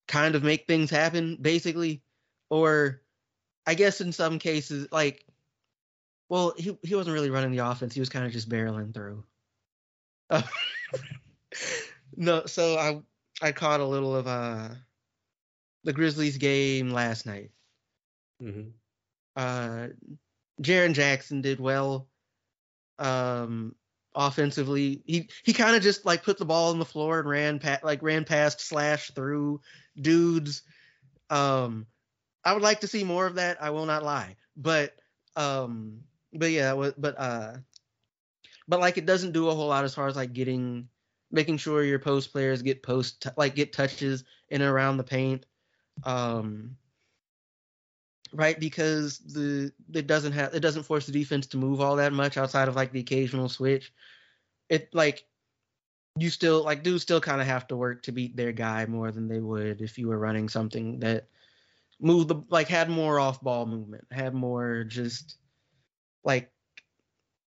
kind 0.07 0.35
of 0.35 0.43
make 0.43 0.67
things 0.67 0.91
happen, 0.91 1.37
basically. 1.41 2.03
Or 2.51 3.01
I 3.65 3.73
guess 3.73 4.01
in 4.01 4.11
some 4.11 4.37
cases, 4.37 4.87
like 4.91 5.25
well, 6.31 6.53
he 6.57 6.77
he 6.81 6.95
wasn't 6.95 7.13
really 7.13 7.29
running 7.29 7.51
the 7.51 7.69
offense. 7.69 7.93
He 7.93 7.99
was 7.99 8.07
kind 8.07 8.25
of 8.25 8.31
just 8.31 8.47
barreling 8.47 8.93
through. 8.93 9.25
Uh, 10.29 10.41
no, 12.15 12.45
so 12.45 12.77
I 12.77 13.01
I 13.45 13.51
caught 13.51 13.81
a 13.81 13.85
little 13.85 14.15
of 14.15 14.27
uh 14.27 14.69
the 15.83 15.91
Grizzlies 15.91 16.37
game 16.37 16.91
last 16.91 17.25
night. 17.25 17.51
Mm-hmm. 18.41 18.69
Uh, 19.35 19.87
Jaren 20.61 20.93
Jackson 20.93 21.41
did 21.41 21.59
well. 21.59 22.07
Um, 22.97 23.75
offensively, 24.15 25.03
he 25.05 25.27
he 25.43 25.51
kind 25.51 25.75
of 25.75 25.83
just 25.83 26.05
like 26.05 26.23
put 26.23 26.37
the 26.37 26.45
ball 26.45 26.71
on 26.71 26.79
the 26.79 26.85
floor 26.85 27.19
and 27.19 27.27
ran 27.27 27.59
pa- 27.59 27.79
like 27.83 28.01
ran 28.01 28.23
past 28.23 28.61
slash 28.61 29.11
through 29.11 29.59
dudes. 29.97 30.61
Um, 31.29 31.87
I 32.45 32.53
would 32.53 32.63
like 32.63 32.79
to 32.81 32.87
see 32.87 33.03
more 33.03 33.25
of 33.25 33.35
that. 33.35 33.61
I 33.61 33.71
will 33.71 33.85
not 33.85 34.03
lie, 34.03 34.37
but 34.55 34.95
um, 35.35 36.03
but 36.33 36.51
yeah, 36.51 36.91
but 36.97 37.19
uh, 37.19 37.57
but 38.67 38.79
like 38.79 38.97
it 38.97 39.05
doesn't 39.05 39.33
do 39.33 39.49
a 39.49 39.55
whole 39.55 39.67
lot 39.67 39.83
as 39.83 39.95
far 39.95 40.07
as 40.07 40.15
like 40.15 40.33
getting, 40.33 40.87
making 41.31 41.57
sure 41.57 41.83
your 41.83 41.99
post 41.99 42.31
players 42.31 42.61
get 42.61 42.83
post 42.83 43.27
like 43.37 43.55
get 43.55 43.73
touches 43.73 44.23
in 44.49 44.61
and 44.61 44.71
around 44.71 44.97
the 44.97 45.03
paint, 45.03 45.45
um, 46.03 46.75
right? 48.33 48.59
Because 48.59 49.19
the 49.19 49.71
it 49.93 50.07
doesn't 50.07 50.33
have 50.33 50.53
it 50.53 50.61
doesn't 50.61 50.83
force 50.83 51.05
the 51.05 51.11
defense 51.11 51.47
to 51.47 51.57
move 51.57 51.81
all 51.81 51.97
that 51.97 52.13
much 52.13 52.37
outside 52.37 52.67
of 52.67 52.75
like 52.75 52.91
the 52.91 53.01
occasional 53.01 53.49
switch. 53.49 53.93
It 54.69 54.93
like 54.93 55.25
you 56.17 56.29
still 56.29 56.63
like 56.63 56.83
do 56.83 56.99
still 56.99 57.21
kind 57.21 57.41
of 57.41 57.47
have 57.47 57.67
to 57.67 57.77
work 57.77 58.03
to 58.03 58.11
beat 58.11 58.35
their 58.35 58.51
guy 58.51 58.85
more 58.85 59.11
than 59.11 59.27
they 59.27 59.39
would 59.39 59.81
if 59.81 59.97
you 59.97 60.07
were 60.07 60.17
running 60.17 60.49
something 60.49 60.99
that 60.99 61.27
moved 62.01 62.27
the 62.27 62.41
like 62.49 62.67
had 62.67 62.89
more 62.89 63.19
off 63.19 63.41
ball 63.41 63.65
movement, 63.65 64.05
had 64.11 64.33
more 64.33 64.83
just 64.83 65.37
like 66.23 66.51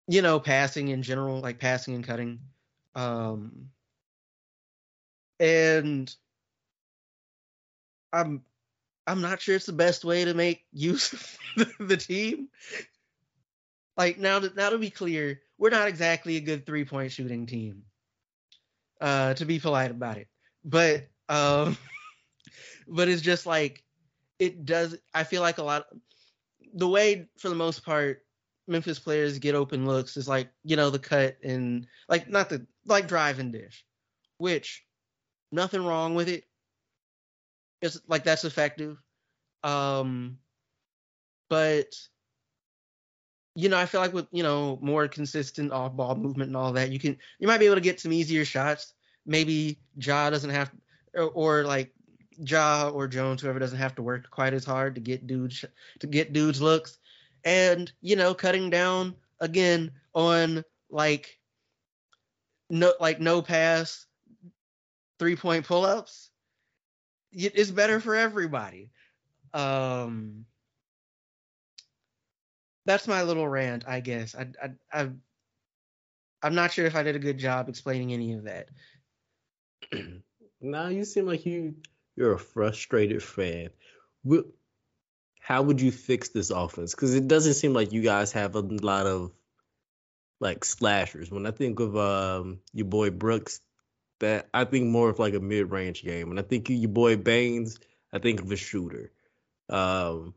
you 0.08 0.22
know 0.22 0.40
passing 0.40 0.90
in 0.90 1.04
general 1.04 1.40
like 1.40 1.60
passing 1.60 1.96
and 1.96 2.04
cutting. 2.06 2.40
Um 2.96 3.70
and 5.40 6.16
i'm 8.12 8.44
i'm 9.08 9.22
not 9.22 9.42
sure 9.42 9.56
it's 9.56 9.66
the 9.66 9.74
best 9.74 10.06
way 10.06 10.26
to 10.26 10.34
make 10.34 10.66
use 10.72 11.14
of 11.14 11.38
the, 11.58 11.86
the 11.86 11.98
team. 11.98 12.50
Like 13.98 14.20
now 14.20 14.40
to 14.40 14.54
now 14.56 14.70
to 14.70 14.78
be 14.78 14.90
clear 14.92 15.42
we're 15.58 15.70
not 15.72 15.88
exactly 15.88 16.38
a 16.38 16.42
good 16.42 16.66
three 16.66 16.86
point 16.86 17.12
shooting 17.12 17.46
team. 17.48 17.86
Uh 19.02 19.34
to 19.36 19.46
be 19.46 19.60
polite 19.60 19.92
about 19.92 20.18
it. 20.18 20.28
But 20.64 21.08
um 21.30 21.78
but 22.88 23.08
it's 23.10 23.22
just 23.22 23.46
like 23.46 23.84
it 24.40 24.66
does 24.66 24.98
i 25.14 25.24
feel 25.24 25.42
like 25.42 25.58
a 25.60 25.64
lot 25.64 25.86
the 26.74 26.88
way 26.88 27.28
for 27.38 27.50
the 27.50 27.56
most 27.56 27.86
part 27.86 28.23
Memphis 28.67 28.99
players 28.99 29.39
get 29.39 29.56
open 29.56 29.86
looks 29.86 30.15
is 30.17 30.28
like 30.28 30.49
you 30.63 30.76
know 30.76 30.89
the 30.89 30.99
cut 30.99 31.38
and 31.43 31.88
like 32.08 32.30
not 32.30 32.49
the 32.49 32.65
like 32.86 33.08
drive 33.08 33.39
and 33.39 33.52
dish, 33.52 33.86
which 34.38 34.86
nothing 35.52 35.86
wrong 35.86 36.15
with 36.15 36.30
it. 36.30 36.45
It's 37.82 37.99
like 38.08 38.23
that's 38.23 38.45
effective, 38.45 38.97
um, 39.63 40.38
but 41.49 41.93
you 43.56 43.67
know 43.67 43.78
I 43.78 43.86
feel 43.86 43.99
like 43.99 44.13
with 44.13 44.28
you 44.32 44.43
know 44.43 44.80
more 44.82 45.08
consistent 45.08 45.73
off 45.73 45.93
ball 45.93 46.15
movement 46.15 46.47
and 46.47 46.58
all 46.58 46.73
that 46.73 46.89
you 46.89 46.99
can 46.99 47.17
you 47.39 47.47
might 47.47 47.60
be 47.60 47.65
able 47.65 47.76
to 47.76 47.82
get 47.82 47.99
some 47.99 48.13
easier 48.13 48.45
shots. 48.45 48.93
Maybe 49.26 49.80
Ja 49.97 50.30
doesn't 50.30 50.49
have 50.49 50.71
or, 51.13 51.30
or 51.30 51.63
like 51.65 51.93
Ja 52.38 52.89
or 52.89 53.10
Jones 53.10 53.41
whoever 53.41 53.60
doesn't 53.60 53.78
have 53.78 53.95
to 53.95 54.02
work 54.02 54.30
quite 54.30 54.54
as 54.54 54.63
hard 54.63 54.95
to 54.95 55.02
get 55.02 55.28
dudes 55.28 55.65
to 55.99 56.08
get 56.08 56.32
dudes 56.32 56.62
looks 56.62 56.99
and 57.43 57.91
you 58.01 58.15
know 58.15 58.34
cutting 58.34 58.69
down 58.69 59.15
again 59.39 59.91
on 60.13 60.63
like 60.89 61.39
no 62.69 62.93
like 62.99 63.19
no 63.19 63.41
pass 63.41 64.06
three 65.19 65.36
point 65.36 65.65
pull 65.65 65.86
ups 65.86 66.29
it's 67.36 67.71
better 67.71 67.99
for 67.99 68.15
everybody. 68.15 68.91
Um 69.53 70.45
that's 72.86 73.08
my 73.08 73.23
little 73.23 73.47
rant 73.47 73.86
i 73.88 73.99
guess. 73.99 74.36
I 74.36 74.47
i, 74.62 75.01
I 75.01 75.10
i'm 76.41 76.56
not 76.56 76.71
sure 76.71 76.86
if 76.86 76.95
i 76.95 77.03
did 77.03 77.15
a 77.15 77.19
good 77.19 77.38
job 77.38 77.69
explaining 77.69 78.13
any 78.13 78.34
of 78.34 78.43
that. 78.43 78.69
Now 80.65 80.88
you 80.88 81.03
seem 81.03 81.25
like 81.25 81.45
you 81.45 81.75
you're 82.15 82.34
a 82.34 82.39
frustrated 82.39 83.21
fan 83.21 83.69
how 85.43 85.62
would 85.62 85.82
you 85.82 85.91
fix 85.91 86.29
this 86.29 86.51
offense? 86.51 86.95
Because 86.95 87.13
it 87.15 87.27
doesn't 87.27 87.56
seem 87.56 87.73
like 87.73 87.91
you 87.91 88.01
guys 88.01 88.32
have 88.32 88.56
a 88.56 88.62
lot 88.62 89.08
of 89.08 89.34
like 90.39 90.63
slashers. 90.63 91.29
When 91.29 91.45
I 91.45 91.51
think 91.51 91.82
of 91.82 91.97
um, 91.97 92.60
your 92.71 92.86
boy 92.86 93.10
Brooks, 93.10 93.60
that 94.21 94.47
I 94.53 94.63
think 94.63 94.88
more 94.88 95.10
of 95.10 95.19
like 95.19 95.34
a 95.34 95.41
mid 95.41 95.69
range 95.69 96.01
game. 96.01 96.29
When 96.29 96.39
I 96.39 96.43
think 96.43 96.69
of 96.69 96.75
your 96.77 96.89
boy 96.89 97.17
Baynes, 97.17 97.77
I 98.13 98.19
think 98.19 98.39
of 98.39 98.53
a 98.53 98.56
shooter. 98.56 99.12
Um, 99.67 100.34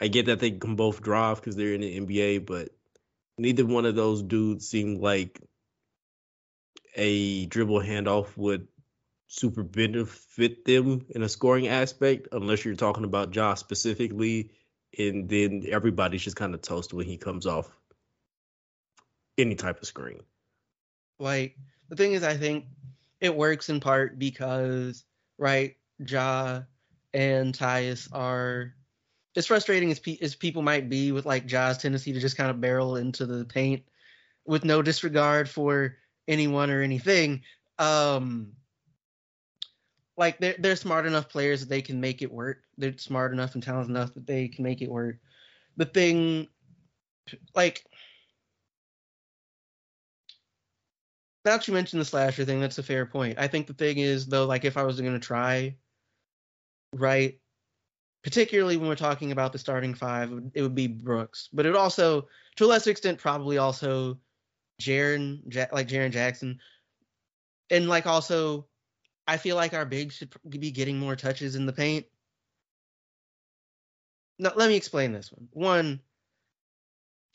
I 0.00 0.06
get 0.06 0.26
that 0.26 0.38
they 0.38 0.52
can 0.52 0.76
both 0.76 1.02
drive 1.02 1.40
because 1.40 1.56
they're 1.56 1.74
in 1.74 1.80
the 1.80 1.98
NBA, 1.98 2.46
but 2.46 2.68
neither 3.36 3.66
one 3.66 3.86
of 3.86 3.96
those 3.96 4.22
dudes 4.22 4.68
seem 4.68 5.00
like 5.00 5.40
a 6.94 7.46
dribble 7.46 7.80
handoff 7.80 8.36
would 8.36 8.68
super 9.26 9.62
benefit 9.62 10.64
them 10.64 11.06
in 11.10 11.22
a 11.22 11.28
scoring 11.28 11.68
aspect, 11.68 12.28
unless 12.32 12.64
you're 12.64 12.74
talking 12.74 13.04
about 13.04 13.30
Josh 13.30 13.60
specifically, 13.60 14.50
and 14.98 15.28
then 15.28 15.64
everybody's 15.68 16.22
just 16.22 16.36
kind 16.36 16.54
of 16.54 16.62
toast 16.62 16.92
when 16.94 17.06
he 17.06 17.16
comes 17.16 17.46
off 17.46 17.70
any 19.36 19.54
type 19.54 19.80
of 19.80 19.86
screen. 19.86 20.22
Like 21.18 21.56
the 21.88 21.96
thing 21.96 22.12
is, 22.12 22.22
I 22.22 22.36
think 22.36 22.66
it 23.20 23.34
works 23.34 23.68
in 23.68 23.80
part 23.80 24.18
because 24.18 25.04
right, 25.38 25.76
Ja 26.06 26.62
and 27.12 27.56
Tyus 27.56 28.08
are 28.12 28.74
as 29.36 29.46
frustrating 29.46 29.90
as, 29.90 29.98
pe- 29.98 30.18
as 30.20 30.34
people 30.34 30.62
might 30.62 30.88
be 30.88 31.12
with 31.12 31.26
like 31.26 31.46
Ja's 31.46 31.78
tendency 31.78 32.12
to 32.12 32.20
just 32.20 32.36
kind 32.36 32.50
of 32.50 32.60
barrel 32.60 32.96
into 32.96 33.26
the 33.26 33.44
paint 33.44 33.82
with 34.46 34.64
no 34.64 34.82
disregard 34.82 35.48
for 35.48 35.96
anyone 36.28 36.70
or 36.70 36.82
anything. 36.82 37.42
Um, 37.78 38.52
like 40.16 40.38
they're 40.38 40.54
they're 40.58 40.76
smart 40.76 41.06
enough 41.06 41.28
players 41.28 41.60
that 41.60 41.68
they 41.68 41.82
can 41.82 42.00
make 42.00 42.22
it 42.22 42.32
work. 42.32 42.62
They're 42.78 42.96
smart 42.98 43.32
enough 43.32 43.54
and 43.54 43.62
talented 43.62 43.90
enough 43.90 44.14
that 44.14 44.26
they 44.26 44.48
can 44.48 44.64
make 44.64 44.82
it 44.82 44.90
work. 44.90 45.16
The 45.76 45.84
thing, 45.84 46.48
like, 47.54 47.84
now 51.44 51.56
that 51.56 51.66
you 51.66 51.74
mentioned 51.74 52.00
the 52.00 52.06
slasher 52.06 52.44
thing, 52.44 52.60
that's 52.60 52.78
a 52.78 52.82
fair 52.82 53.06
point. 53.06 53.38
I 53.38 53.48
think 53.48 53.66
the 53.66 53.74
thing 53.74 53.98
is 53.98 54.26
though, 54.26 54.46
like 54.46 54.64
if 54.64 54.76
I 54.76 54.84
was 54.84 55.00
going 55.00 55.14
to 55.14 55.18
try, 55.18 55.76
right, 56.92 57.38
particularly 58.22 58.76
when 58.76 58.88
we're 58.88 58.94
talking 58.94 59.32
about 59.32 59.52
the 59.52 59.58
starting 59.58 59.94
five, 59.94 60.32
it 60.54 60.62
would 60.62 60.74
be 60.74 60.86
Brooks, 60.86 61.48
but 61.52 61.66
it 61.66 61.74
also, 61.74 62.28
to 62.56 62.64
a 62.64 62.66
lesser 62.66 62.90
extent, 62.90 63.18
probably 63.18 63.58
also 63.58 64.18
Jaren, 64.80 65.40
like 65.72 65.88
Jaren 65.88 66.10
Jackson, 66.10 66.60
and 67.70 67.88
like 67.88 68.06
also 68.06 68.66
I 69.26 69.36
feel 69.38 69.56
like 69.56 69.74
our 69.74 69.86
bigs 69.86 70.14
should 70.16 70.34
be 70.48 70.70
getting 70.70 70.98
more 70.98 71.16
touches 71.16 71.54
in 71.54 71.66
the 71.66 71.72
paint. 71.72 72.06
Now, 74.38 74.52
let 74.54 74.68
me 74.68 74.76
explain 74.76 75.12
this 75.12 75.32
one. 75.32 75.48
One, 75.52 76.00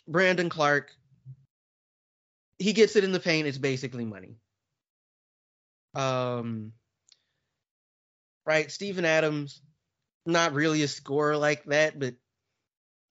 Brandon 0.08 0.49
Clarke, 0.49 0.91
he 2.58 2.73
gets 2.73 2.95
it 2.95 3.04
in 3.04 3.12
the 3.12 3.19
paint, 3.19 3.47
it's 3.47 3.58
basically 3.58 4.06
money. 4.06 4.36
Um, 5.95 6.73
right, 8.45 8.69
Steven 8.69 9.06
Adams, 9.06 9.62
not 10.25 10.54
really 10.54 10.84
a 10.84 10.88
scorer 10.88 11.38
like 11.38 11.63
that, 11.65 11.97
but 11.97 12.15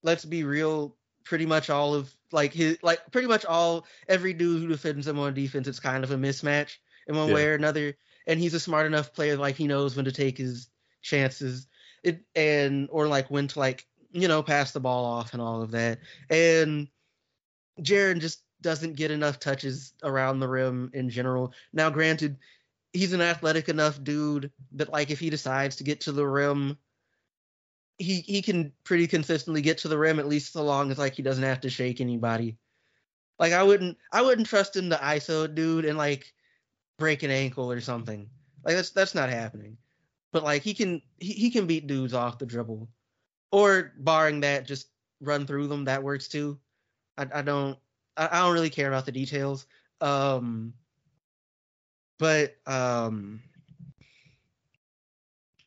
let's 0.02 0.24
be 0.24 0.44
real, 0.44 0.96
pretty 1.24 1.46
much 1.46 1.70
all 1.70 1.94
of 1.94 2.14
like 2.30 2.52
his 2.52 2.78
like 2.82 3.10
pretty 3.10 3.26
much 3.26 3.44
all 3.44 3.86
every 4.06 4.32
dude 4.34 4.62
who 4.62 4.68
defends 4.68 5.06
him 5.06 5.18
on 5.18 5.34
defense, 5.34 5.66
it's 5.66 5.80
kind 5.80 6.04
of 6.04 6.10
a 6.10 6.16
mismatch 6.16 6.76
in 7.06 7.16
one 7.16 7.28
Yeah. 7.28 7.34
way 7.34 7.46
or 7.46 7.54
another. 7.54 7.96
And 8.28 8.38
he's 8.38 8.54
a 8.54 8.60
smart 8.60 8.86
enough 8.86 9.12
player, 9.12 9.36
like 9.36 9.56
he 9.56 9.66
knows 9.66 9.96
when 9.96 10.04
to 10.04 10.12
take 10.12 10.38
his 10.38 10.68
chances, 11.02 11.66
it 12.04 12.20
and 12.36 12.88
or 12.92 13.08
like 13.08 13.30
when 13.30 13.48
to 13.48 13.58
like 13.58 13.86
you 14.12 14.28
know 14.28 14.42
pass 14.42 14.70
the 14.70 14.80
ball 14.80 15.04
off 15.04 15.32
and 15.32 15.42
all 15.42 15.62
of 15.62 15.72
that. 15.72 15.98
And 16.30 16.88
Jaren 17.80 18.20
just 18.20 18.42
doesn't 18.60 18.96
get 18.96 19.10
enough 19.10 19.38
touches 19.38 19.92
around 20.02 20.40
the 20.40 20.48
rim 20.48 20.90
in 20.94 21.10
general. 21.10 21.52
Now, 21.72 21.90
granted, 21.90 22.36
he's 22.92 23.12
an 23.12 23.20
athletic 23.20 23.68
enough 23.68 24.02
dude 24.02 24.50
that 24.72 24.92
like 24.92 25.10
if 25.10 25.20
he 25.20 25.30
decides 25.30 25.76
to 25.76 25.84
get 25.84 26.00
to 26.02 26.12
the 26.12 26.26
rim, 26.26 26.78
he 27.98 28.20
he 28.20 28.42
can 28.42 28.72
pretty 28.84 29.06
consistently 29.06 29.62
get 29.62 29.78
to 29.78 29.88
the 29.88 29.98
rim 29.98 30.18
at 30.18 30.28
least 30.28 30.52
so 30.52 30.64
long 30.64 30.90
as 30.90 30.98
like 30.98 31.14
he 31.14 31.22
doesn't 31.22 31.44
have 31.44 31.60
to 31.62 31.70
shake 31.70 32.00
anybody. 32.00 32.56
Like 33.38 33.52
I 33.52 33.62
wouldn't 33.62 33.98
I 34.12 34.22
wouldn't 34.22 34.48
trust 34.48 34.76
him 34.76 34.90
to 34.90 34.96
ISO 34.96 35.52
dude 35.52 35.84
and 35.84 35.98
like 35.98 36.32
break 36.98 37.22
an 37.22 37.30
ankle 37.30 37.70
or 37.70 37.80
something. 37.80 38.28
Like 38.64 38.76
that's 38.76 38.90
that's 38.90 39.14
not 39.14 39.30
happening. 39.30 39.78
But 40.32 40.44
like 40.44 40.62
he 40.62 40.74
can 40.74 41.02
he, 41.18 41.32
he 41.32 41.50
can 41.50 41.66
beat 41.66 41.87
dudes 41.87 42.14
off 42.14 42.38
the 42.38 42.46
dribble. 42.46 42.88
Or 43.50 43.92
barring 43.96 44.40
that, 44.40 44.66
just 44.66 44.88
run 45.20 45.46
through 45.46 45.68
them. 45.68 45.87
That 45.87 46.02
works 46.02 46.28
too. 46.28 46.58
I, 47.16 47.26
I 47.34 47.42
don't 47.42 47.78
I, 48.16 48.28
I 48.30 48.40
don't 48.40 48.52
really 48.52 48.70
care 48.70 48.88
about 48.88 49.06
the 49.06 49.12
details. 49.12 49.66
Um 50.00 50.74
but 52.18 52.56
um 52.66 53.40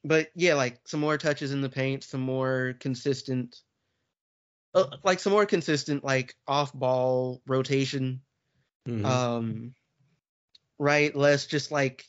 but 0.04 0.32
yeah, 0.36 0.56
like 0.56 0.80
some 0.88 1.00
more 1.00 1.17
touches 1.17 1.52
in 1.52 1.62
the 1.62 1.70
paint, 1.70 2.04
some 2.04 2.22
more 2.22 2.76
consistent 2.80 3.62
uh, 4.74 4.86
like 5.04 5.20
some 5.20 5.34
more 5.34 5.46
consistent 5.46 6.04
like 6.04 6.36
off 6.48 6.74
ball 6.74 7.41
rotation 7.46 8.22
Mhm. 8.88 9.06
um 9.06 9.76
right 10.82 11.15
less 11.15 11.46
just 11.46 11.72
like 11.72 12.04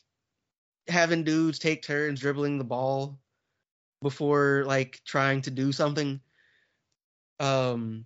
having 0.87 1.23
dudes 1.23 1.59
take 1.59 1.83
turns 1.83 2.19
dribbling 2.19 2.57
the 2.57 2.63
ball 2.63 3.19
before 4.01 4.63
like 4.65 4.99
trying 5.05 5.41
to 5.43 5.51
do 5.51 5.71
something 5.71 6.19
um 7.39 8.03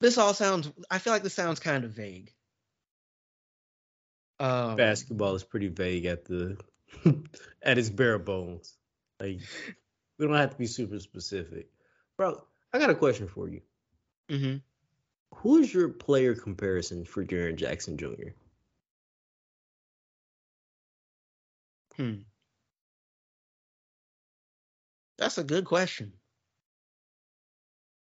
this 0.00 0.18
all 0.18 0.34
sounds 0.34 0.68
i 0.90 0.98
feel 0.98 1.12
like 1.12 1.22
this 1.22 1.34
sounds 1.34 1.60
kind 1.60 1.84
of 1.84 1.92
vague 1.92 2.32
um 4.40 4.76
Basketball 4.76 5.36
is 5.36 5.44
pretty 5.44 5.68
vague 5.68 6.04
at 6.06 6.24
the 6.24 6.58
at 7.62 7.78
its 7.78 7.90
bare 7.90 8.18
bones. 8.18 8.76
Like 9.20 9.40
we 10.18 10.26
don't 10.26 10.36
have 10.36 10.50
to 10.50 10.56
be 10.56 10.66
super 10.66 10.98
specific, 11.00 11.68
bro. 12.16 12.42
I 12.72 12.78
got 12.78 12.90
a 12.90 12.94
question 12.94 13.28
for 13.28 13.48
you. 13.48 13.62
mhm. 14.30 14.62
Who 15.36 15.58
is 15.58 15.72
your 15.72 15.88
player 15.88 16.34
comparison 16.34 17.04
for 17.04 17.24
Jaren 17.24 17.56
Jackson 17.56 17.96
Jr.? 17.96 18.30
Hmm 21.98 22.14
that's 25.18 25.38
a 25.38 25.44
good 25.44 25.64
question 25.64 26.12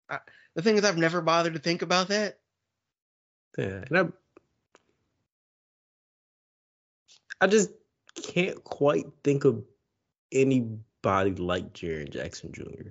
I, 0.09 0.19
the 0.55 0.63
thing 0.63 0.77
is 0.77 0.85
i've 0.85 0.99
never 0.99 1.21
bothered 1.23 1.55
to 1.55 1.61
think 1.61 1.83
about 1.83 2.09
that 2.09 2.39
Yeah, 3.59 3.85
and 3.91 3.99
I, 3.99 4.05
I 7.41 7.47
just 7.47 7.71
can't 8.23 8.63
quite 8.65 9.07
think 9.25 9.45
of 9.45 9.65
anybody 10.33 11.35
like 11.35 11.73
Jaren 11.73 12.11
Jackson 12.11 12.53
Jr. 12.53 12.91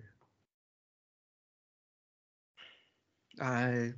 i 3.41 3.93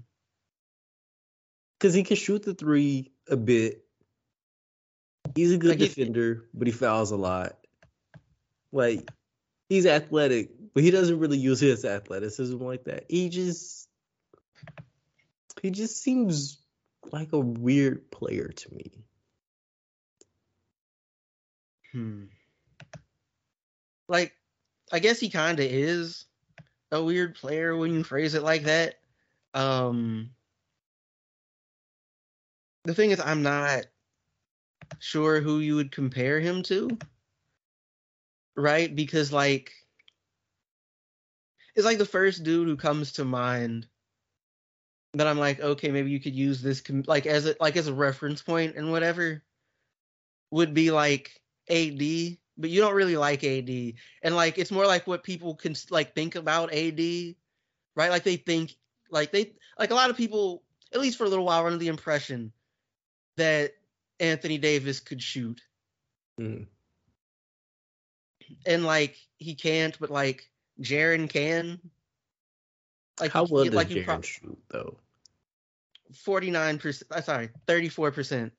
Because 1.80 1.94
he 1.94 2.04
can 2.04 2.18
shoot 2.18 2.44
the 2.44 2.54
three 2.54 3.12
a 3.30 3.38
bit. 3.38 3.86
He's 5.36 5.52
a 5.52 5.58
good 5.58 5.80
Like, 5.80 5.80
defender, 5.80 6.46
but 6.54 6.67
he 6.67 6.74
fouls 6.74 7.12
a 7.12 7.17
lot. 7.17 7.58
Like 8.72 9.10
he's 9.70 9.86
athletic, 9.86 10.50
but 10.74 10.84
he 10.84 10.91
doesn't 10.91 11.20
really 11.20 11.38
use 11.38 11.60
his 11.60 11.86
athleticism 11.86 12.58
like 12.58 12.86
that. 12.86 13.06
He 13.10 13.30
just 13.30 13.88
he 15.62 15.72
just 15.72 16.02
seems 16.02 16.60
like 17.12 17.34
a 17.34 17.39
weird 17.39 18.10
player 18.12 18.48
to 18.48 18.74
me. 18.74 18.91
Hmm. 21.91 22.24
Like, 24.08 24.34
I 24.91 25.00
guess 25.00 25.20
he 25.20 25.30
kind 25.30 25.60
of 25.60 25.65
is 25.65 26.26
a 26.91 27.04
weird 27.04 27.36
player 27.36 27.76
when 27.76 27.94
you 27.94 28.04
phrase 28.04 28.34
it 28.34 28.44
like 28.44 28.63
that. 28.63 28.96
Um, 29.54 30.32
the 32.84 32.94
thing 32.94 33.12
is, 33.12 33.20
I'm 33.20 33.44
not 33.44 33.86
sure 35.00 35.42
who 35.42 35.60
you 35.60 35.76
would 35.76 35.92
compare 35.92 36.40
him 36.40 36.64
to, 36.64 36.98
right? 38.56 38.94
Because 38.96 39.32
like, 39.32 39.72
it's 41.76 41.86
like 41.86 41.98
the 41.98 42.06
first 42.06 42.44
dude 42.44 42.68
who 42.68 42.76
comes 42.76 43.14
to 43.14 43.26
mind 43.26 43.88
that 45.14 45.28
I'm 45.28 45.40
like, 45.40 45.60
okay, 45.60 45.92
maybe 45.92 46.12
you 46.12 46.20
could 46.20 46.36
use 46.36 46.62
this 46.62 46.82
com- 46.82 47.04
like 47.08 47.26
as 47.26 47.46
a 47.46 47.56
like 47.60 47.78
as 47.78 47.88
a 47.88 47.94
reference 47.94 48.42
point 48.42 48.76
and 48.76 48.92
whatever 48.92 49.44
would 50.52 50.74
be 50.74 50.92
like 50.92 51.42
AD, 51.70 52.38
but 52.58 52.70
you 52.70 52.82
don't 52.82 52.96
really 52.96 53.18
like 53.18 53.44
AD, 53.44 53.70
and 54.24 54.36
like 54.36 54.58
it's 54.58 54.72
more 54.72 54.86
like 54.86 55.08
what 55.08 55.24
people 55.24 55.56
can 55.56 55.76
like 55.90 56.14
think 56.16 56.36
about 56.36 56.74
AD, 56.74 57.00
right? 57.96 58.12
Like 58.12 58.24
they 58.24 58.38
think 58.38 58.76
like 59.10 59.32
they 59.32 59.54
like 59.78 59.92
a 59.92 59.96
lot 59.96 60.10
of 60.10 60.18
people, 60.18 60.64
at 60.94 61.02
least 61.02 61.18
for 61.18 61.26
a 61.26 61.30
little 61.30 61.46
while, 61.46 61.66
under 61.66 61.78
the 61.78 61.88
impression 61.88 62.52
that 63.38 63.74
Anthony 64.22 64.58
Davis 64.58 65.00
could 65.00 65.22
shoot, 65.22 65.62
Mhm. 66.40 66.68
and 68.66 68.86
like 68.86 69.18
he 69.38 69.56
can't, 69.56 69.98
but 70.00 70.10
like 70.10 70.50
Jaren 70.80 71.30
can. 71.30 71.80
Like 73.20 73.32
How 73.32 73.46
well 73.46 73.66
does 73.66 73.74
like 73.74 73.90
you 73.90 73.98
Jaren 73.98 74.06
pro- 74.06 74.22
shoot 74.22 74.64
though? 74.70 74.98
49%, 76.14 77.04
uh, 77.12 77.22
sorry, 77.22 77.50
34%. 77.68 78.52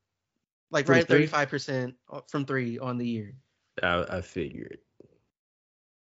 Like 0.71 0.87
From 0.87 0.95
right 0.95 1.07
35% 1.07 1.95
from 2.29 2.47
3 2.47 2.79
on 2.79 2.99
the 2.99 3.07
year. 3.07 3.35
I, 3.83 4.19
I 4.19 4.21
figured. 4.23 4.79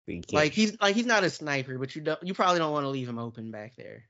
He 0.07 0.21
Like 0.31 0.53
he's 0.53 0.79
like 0.79 0.95
he's 0.95 1.05
not 1.07 1.23
a 1.23 1.29
sniper, 1.29 1.77
but 1.77 1.95
you 1.95 2.01
don't 2.01 2.21
you 2.21 2.33
probably 2.33 2.59
don't 2.59 2.71
want 2.71 2.83
to 2.83 2.89
leave 2.89 3.09
him 3.09 3.17
open 3.17 3.51
back 3.51 3.75
there. 3.75 4.07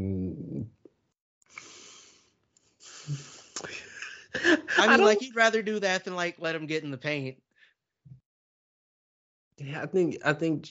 Mm. 0.00 0.66
I 4.78 4.86
mean, 4.88 4.98
don't- 4.98 5.06
like 5.06 5.22
you'd 5.22 5.36
rather 5.36 5.62
do 5.62 5.80
that 5.80 6.04
than 6.04 6.14
like 6.14 6.36
let 6.38 6.54
him 6.54 6.66
get 6.66 6.84
in 6.84 6.90
the 6.90 6.98
paint. 6.98 7.36
Yeah, 9.58 9.82
I 9.82 9.86
think 9.86 10.18
I 10.24 10.32
think 10.32 10.68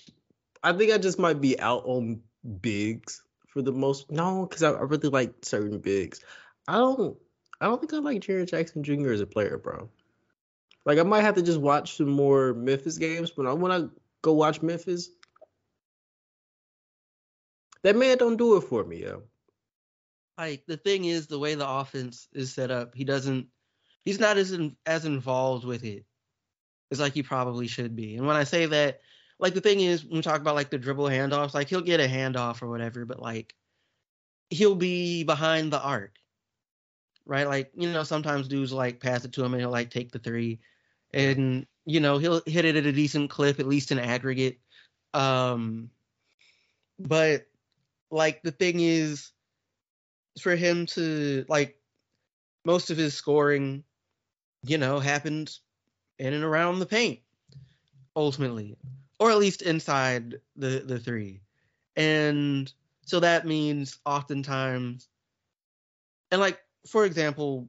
I 0.63 0.73
think 0.73 0.91
I 0.91 0.97
just 0.97 1.19
might 1.19 1.41
be 1.41 1.59
out 1.59 1.83
on 1.85 2.21
bigs 2.61 3.23
for 3.47 3.61
the 3.61 3.71
most. 3.71 4.11
No, 4.11 4.45
because 4.45 4.63
I, 4.63 4.71
I 4.71 4.81
really 4.81 5.09
like 5.09 5.33
certain 5.43 5.79
bigs. 5.79 6.19
I 6.67 6.77
don't. 6.77 7.17
I 7.61 7.65
don't 7.67 7.79
think 7.79 7.93
I 7.93 7.97
like 7.97 8.21
Jaren 8.21 8.47
Jackson 8.47 8.83
Jr. 8.83 9.11
as 9.11 9.21
a 9.21 9.25
player, 9.25 9.57
bro. 9.57 9.89
Like 10.85 10.99
I 10.99 11.03
might 11.03 11.21
have 11.21 11.35
to 11.35 11.41
just 11.41 11.59
watch 11.59 11.97
some 11.97 12.09
more 12.09 12.53
Memphis 12.53 12.97
games. 12.97 13.31
But 13.31 13.47
I, 13.47 13.53
want 13.53 13.73
to 13.73 13.91
go 14.21 14.33
watch 14.33 14.61
Memphis, 14.61 15.09
that 17.83 17.95
man 17.95 18.17
don't 18.17 18.37
do 18.37 18.57
it 18.57 18.61
for 18.61 18.83
me, 18.83 19.03
yo. 19.03 19.23
Like 20.37 20.65
the 20.67 20.77
thing 20.77 21.05
is, 21.05 21.27
the 21.27 21.39
way 21.39 21.55
the 21.55 21.69
offense 21.69 22.27
is 22.33 22.53
set 22.53 22.71
up, 22.71 22.93
he 22.93 23.03
doesn't. 23.03 23.47
He's 24.05 24.19
not 24.19 24.37
as 24.37 24.51
in, 24.51 24.77
as 24.85 25.05
involved 25.05 25.65
with 25.65 25.83
it 25.83 26.05
as 26.91 26.99
like 26.99 27.13
he 27.13 27.23
probably 27.23 27.67
should 27.67 27.95
be. 27.95 28.15
And 28.15 28.25
when 28.25 28.35
I 28.35 28.43
say 28.43 28.65
that, 28.67 29.01
like 29.39 29.53
the 29.53 29.61
thing 29.61 29.81
is, 29.81 30.05
when 30.05 30.17
we 30.17 30.21
talk 30.21 30.39
about 30.39 30.55
like 30.55 30.69
the 30.69 30.77
dribble 30.77 31.05
handoffs, 31.05 31.53
like 31.53 31.67
he'll 31.67 31.81
get 31.81 31.99
a 31.99 32.07
handoff 32.07 32.61
or 32.61 32.69
whatever, 32.69 33.05
but 33.05 33.21
like 33.21 33.53
he'll 34.49 34.75
be 34.75 35.23
behind 35.23 35.73
the 35.73 35.81
arc, 35.81 36.15
right? 37.25 37.47
Like 37.47 37.71
you 37.75 37.91
know, 37.91 38.03
sometimes 38.03 38.47
dudes 38.47 38.71
like 38.71 39.01
pass 39.01 39.25
it 39.25 39.33
to 39.33 39.43
him 39.43 39.53
and 39.53 39.61
he'll 39.61 39.71
like 39.71 39.89
take 39.89 40.11
the 40.11 40.19
three, 40.19 40.59
and 41.13 41.65
you 41.85 41.99
know 41.99 42.17
he'll 42.17 42.41
hit 42.45 42.65
it 42.65 42.75
at 42.75 42.85
a 42.85 42.93
decent 42.93 43.29
clip, 43.29 43.59
at 43.59 43.67
least 43.67 43.91
in 43.91 43.99
aggregate. 43.99 44.59
Um, 45.13 45.89
but 46.99 47.47
like 48.11 48.41
the 48.43 48.51
thing 48.51 48.79
is, 48.79 49.31
for 50.39 50.55
him 50.55 50.85
to 50.87 51.45
like 51.49 51.77
most 52.63 52.89
of 52.89 52.97
his 52.97 53.13
scoring, 53.15 53.83
you 54.65 54.77
know, 54.77 54.99
happened 54.99 55.57
in 56.19 56.33
and 56.33 56.43
around 56.43 56.79
the 56.79 56.85
paint, 56.85 57.19
ultimately, 58.15 58.77
or 59.19 59.31
at 59.31 59.37
least 59.37 59.61
inside 59.61 60.35
the 60.55 60.83
the 60.85 60.99
three, 60.99 61.41
and 61.95 62.71
so 63.05 63.19
that 63.19 63.45
means 63.45 63.99
oftentimes 64.05 65.07
and 66.31 66.41
like 66.41 66.59
for 66.87 67.05
example, 67.05 67.67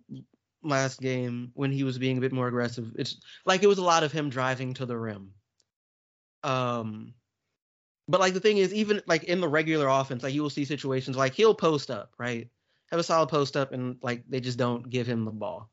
last 0.63 1.01
game 1.01 1.53
when 1.55 1.71
he 1.71 1.85
was 1.85 1.99
being 1.99 2.19
a 2.19 2.21
bit 2.21 2.33
more 2.33 2.49
aggressive, 2.49 2.93
it's 2.97 3.17
like 3.45 3.63
it 3.63 3.69
was 3.69 3.79
a 3.79 3.85
lot 3.85 4.03
of 4.03 4.13
him 4.13 4.29
driving 4.29 4.75
to 4.75 4.87
the 4.87 4.97
rim. 4.97 5.33
Um, 6.43 7.15
but 8.09 8.21
like 8.21 8.35
the 8.35 8.41
thing 8.41 8.59
is, 8.59 8.75
even 8.75 9.03
like 9.07 9.25
in 9.25 9.41
the 9.41 9.49
regular 9.49 9.89
offense, 9.89 10.23
like 10.23 10.35
you 10.35 10.43
will 10.43 10.51
see 10.51 10.65
situations 10.65 11.17
like 11.17 11.35
he'll 11.35 11.55
post 11.55 11.91
up, 11.91 12.13
right? 12.19 12.49
Have 12.91 13.01
a 13.01 13.05
solid 13.05 13.29
post 13.29 13.57
up, 13.57 13.73
and 13.73 13.97
like 14.03 14.25
they 14.29 14.41
just 14.41 14.59
don't 14.59 14.89
give 14.89 15.07
him 15.07 15.25
the 15.25 15.31
ball, 15.31 15.71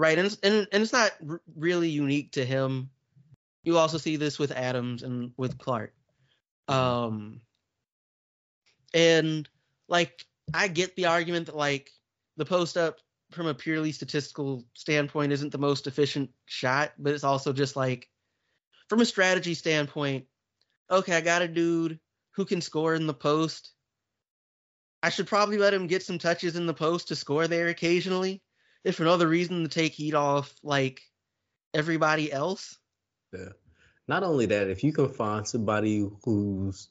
right? 0.00 0.18
And 0.18 0.38
and 0.42 0.66
and 0.72 0.82
it's 0.82 0.94
not 0.94 1.12
r- 1.28 1.42
really 1.54 1.90
unique 1.90 2.32
to 2.32 2.44
him. 2.44 2.88
You 3.62 3.76
also 3.76 3.98
see 3.98 4.16
this 4.16 4.38
with 4.38 4.50
Adams 4.50 5.02
and 5.02 5.32
with 5.36 5.58
Clarke. 5.58 5.92
Um, 6.68 7.42
and 8.94 9.46
like 9.88 10.24
I 10.54 10.68
get 10.68 10.96
the 10.96 11.06
argument 11.06 11.46
that 11.46 11.56
like 11.56 11.90
the 12.38 12.46
post 12.46 12.78
up 12.78 12.98
from 13.30 13.46
a 13.46 13.54
purely 13.54 13.92
statistical 13.92 14.64
standpoint 14.72 15.32
isn't 15.32 15.52
the 15.52 15.58
most 15.58 15.86
efficient 15.86 16.30
shot, 16.46 16.92
but 16.98 17.12
it's 17.12 17.22
also 17.24 17.52
just 17.52 17.76
like 17.76 18.08
from 18.88 19.00
a 19.00 19.04
strategy 19.04 19.52
standpoint, 19.52 20.24
okay, 20.90 21.14
I 21.14 21.20
got 21.20 21.42
a 21.42 21.48
dude 21.48 22.00
who 22.32 22.46
can 22.46 22.62
score 22.62 22.94
in 22.94 23.06
the 23.06 23.14
post. 23.14 23.72
I 25.02 25.10
should 25.10 25.26
probably 25.26 25.58
let 25.58 25.74
him 25.74 25.86
get 25.86 26.02
some 26.02 26.18
touches 26.18 26.56
in 26.56 26.66
the 26.66 26.74
post 26.74 27.08
to 27.08 27.16
score 27.16 27.46
there 27.46 27.68
occasionally, 27.68 28.42
if 28.84 28.96
for 28.96 29.04
no 29.04 29.12
other 29.12 29.28
reason 29.28 29.62
to 29.62 29.68
take 29.68 29.92
heat 29.92 30.14
off 30.14 30.54
like 30.62 31.02
everybody 31.74 32.32
else. 32.32 32.78
Yeah. 33.32 33.50
Not 34.08 34.22
only 34.22 34.46
that, 34.46 34.68
if 34.68 34.82
you 34.82 34.92
can 34.92 35.08
find 35.08 35.46
somebody 35.46 36.08
who's 36.24 36.88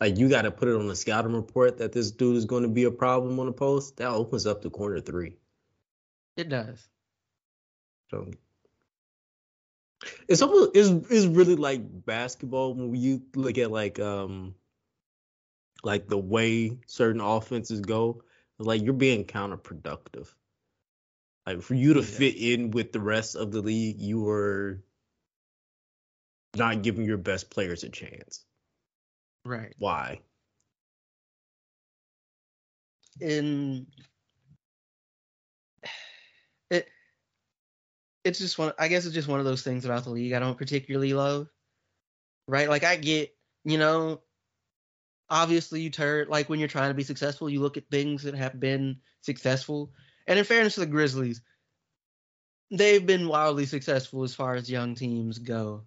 like 0.00 0.18
you 0.18 0.28
got 0.28 0.42
to 0.42 0.50
put 0.50 0.68
it 0.68 0.74
on 0.74 0.88
the 0.88 0.96
scouting 0.96 1.34
report 1.34 1.78
that 1.78 1.92
this 1.92 2.10
dude 2.10 2.36
is 2.36 2.44
going 2.44 2.62
to 2.62 2.68
be 2.68 2.84
a 2.84 2.90
problem 2.90 3.38
on 3.38 3.46
the 3.46 3.52
post, 3.52 3.96
that 3.96 4.08
opens 4.08 4.46
up 4.46 4.60
the 4.60 4.70
corner 4.70 5.00
three. 5.00 5.36
It 6.36 6.48
does. 6.48 6.86
So 8.10 8.30
it's 10.28 10.42
almost 10.42 10.72
it's, 10.74 10.88
it's 11.10 11.26
really 11.26 11.56
like 11.56 11.80
basketball 12.04 12.74
when 12.74 12.94
you 12.94 13.22
look 13.34 13.56
at 13.58 13.70
like 13.70 13.98
um 14.00 14.54
like 15.82 16.08
the 16.08 16.18
way 16.18 16.76
certain 16.86 17.20
offenses 17.20 17.80
go. 17.80 18.22
Like 18.58 18.82
you're 18.82 18.92
being 18.92 19.24
counterproductive. 19.24 20.28
Like 21.46 21.62
for 21.62 21.74
you 21.74 21.94
to 21.94 22.00
Yeah. 22.00 22.06
fit 22.06 22.36
in 22.36 22.70
with 22.70 22.92
the 22.92 23.00
rest 23.00 23.36
of 23.36 23.52
the 23.52 23.60
league, 23.60 24.00
you 24.00 24.28
are 24.28 24.82
not 26.56 26.82
giving 26.82 27.04
your 27.04 27.18
best 27.18 27.50
players 27.50 27.84
a 27.84 27.88
chance. 27.88 28.44
Right. 29.44 29.74
Why? 29.78 30.22
in 33.20 33.86
it 36.70 36.88
it's 38.24 38.38
just 38.38 38.58
one 38.58 38.72
I 38.78 38.88
guess 38.88 39.04
it's 39.04 39.14
just 39.14 39.28
one 39.28 39.38
of 39.38 39.44
those 39.44 39.62
things 39.62 39.84
about 39.84 40.04
the 40.04 40.10
league 40.10 40.32
I 40.32 40.38
don't 40.40 40.58
particularly 40.58 41.14
love. 41.14 41.48
Right? 42.48 42.68
Like 42.68 42.84
I 42.84 42.96
get, 42.96 43.34
you 43.64 43.78
know, 43.78 44.20
obviously 45.30 45.80
you 45.80 45.90
turn 45.90 46.28
like 46.28 46.48
when 46.48 46.58
you're 46.58 46.68
trying 46.68 46.90
to 46.90 46.94
be 46.94 47.04
successful, 47.04 47.48
you 47.48 47.60
look 47.60 47.76
at 47.76 47.88
things 47.90 48.24
that 48.24 48.34
have 48.34 48.58
been 48.58 48.98
successful. 49.22 49.92
And 50.26 50.38
in 50.38 50.44
fairness 50.44 50.74
to 50.74 50.80
the 50.80 50.86
Grizzlies, 50.86 51.42
they've 52.70 53.04
been 53.04 53.28
wildly 53.28 53.66
successful 53.66 54.22
as 54.22 54.34
far 54.34 54.54
as 54.54 54.70
young 54.70 54.94
teams 54.94 55.38
go. 55.38 55.84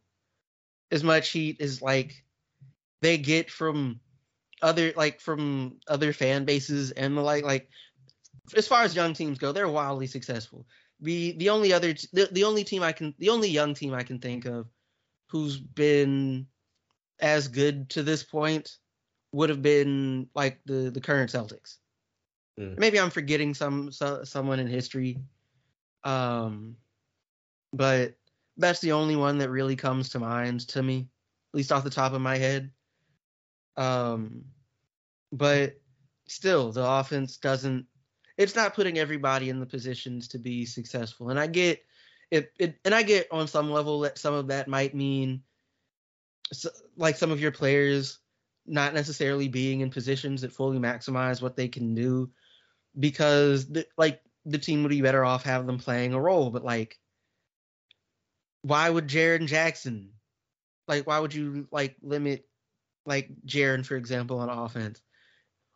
As 0.91 1.03
much 1.03 1.29
heat 1.31 1.59
as 1.59 1.81
like 1.81 2.23
they 3.01 3.17
get 3.17 3.49
from 3.51 3.99
other 4.61 4.93
like 4.95 5.19
from 5.19 5.77
other 5.87 6.13
fan 6.13 6.45
bases 6.45 6.91
and 6.91 7.15
the 7.17 7.21
like 7.21 7.43
like 7.43 7.69
as 8.55 8.67
far 8.67 8.83
as 8.83 8.95
young 8.95 9.13
teams 9.13 9.37
go 9.37 9.51
they're 9.51 9.67
wildly 9.67 10.07
successful 10.07 10.65
the 11.01 11.33
the 11.37 11.49
only 11.49 11.73
other 11.73 11.93
the, 12.13 12.27
the 12.31 12.43
only 12.43 12.63
team 12.63 12.81
i 12.81 12.91
can 12.91 13.13
the 13.19 13.29
only 13.29 13.49
young 13.49 13.73
team 13.73 13.93
i 13.93 14.01
can 14.01 14.19
think 14.19 14.45
of 14.45 14.67
who's 15.29 15.59
been 15.59 16.47
as 17.19 17.47
good 17.47 17.89
to 17.89 18.01
this 18.01 18.23
point 18.23 18.77
would 19.31 19.49
have 19.49 19.61
been 19.61 20.27
like 20.33 20.59
the 20.65 20.89
the 20.89 21.01
current 21.01 21.29
celtics 21.29 21.77
Mm. 22.59 22.77
maybe 22.77 22.99
i'm 22.99 23.09
forgetting 23.09 23.53
some, 23.53 23.91
so, 23.91 24.23
someone 24.23 24.59
in 24.59 24.67
history 24.67 25.19
um 26.03 26.75
but 27.73 28.15
that's 28.57 28.79
the 28.79 28.93
only 28.93 29.15
one 29.15 29.37
that 29.37 29.49
really 29.49 29.75
comes 29.75 30.09
to 30.09 30.19
mind 30.19 30.61
to 30.69 30.81
me 30.81 31.07
at 31.53 31.57
least 31.57 31.71
off 31.71 31.83
the 31.83 31.89
top 31.89 32.13
of 32.13 32.21
my 32.21 32.37
head 32.37 32.71
um, 33.77 34.43
but 35.31 35.79
still, 36.27 36.71
the 36.71 36.85
offense 36.85 37.37
doesn't. 37.37 37.85
It's 38.37 38.55
not 38.55 38.73
putting 38.73 38.97
everybody 38.97 39.49
in 39.49 39.59
the 39.59 39.65
positions 39.65 40.27
to 40.29 40.39
be 40.39 40.65
successful. 40.65 41.29
And 41.29 41.39
I 41.39 41.47
get 41.47 41.83
it. 42.31 42.51
it 42.59 42.77
and 42.83 42.93
I 42.93 43.03
get 43.03 43.27
on 43.31 43.47
some 43.47 43.71
level 43.71 44.01
that 44.01 44.17
some 44.17 44.33
of 44.33 44.47
that 44.47 44.67
might 44.67 44.93
mean, 44.93 45.43
so, 46.51 46.69
like 46.97 47.15
some 47.15 47.31
of 47.31 47.39
your 47.39 47.51
players 47.51 48.19
not 48.65 48.93
necessarily 48.93 49.47
being 49.47 49.81
in 49.81 49.89
positions 49.89 50.41
that 50.41 50.51
fully 50.51 50.77
maximize 50.77 51.41
what 51.41 51.55
they 51.55 51.67
can 51.67 51.95
do, 51.95 52.29
because 52.99 53.67
the, 53.67 53.85
like 53.97 54.21
the 54.45 54.57
team 54.57 54.83
would 54.83 54.89
be 54.89 55.01
better 55.01 55.25
off 55.25 55.43
having 55.43 55.67
them 55.67 55.79
playing 55.79 56.13
a 56.13 56.21
role. 56.21 56.49
But 56.49 56.63
like, 56.63 56.97
why 58.61 58.89
would 58.89 59.07
Jared 59.07 59.45
Jackson? 59.47 60.11
Like, 60.87 61.05
why 61.05 61.19
would 61.19 61.33
you 61.33 61.67
like 61.71 61.95
limit 62.01 62.47
like 63.07 63.29
Jaren, 63.45 63.85
for 63.85 63.95
example, 63.95 64.39
on 64.39 64.49
offense, 64.49 65.01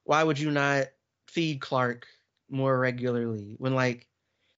why 0.04 0.24
would 0.24 0.38
you 0.38 0.52
not 0.52 0.88
feed 1.28 1.62
Clarke 1.62 2.06
more 2.50 2.78
regularly 2.78 3.56
when 3.58 3.74
like 3.74 4.08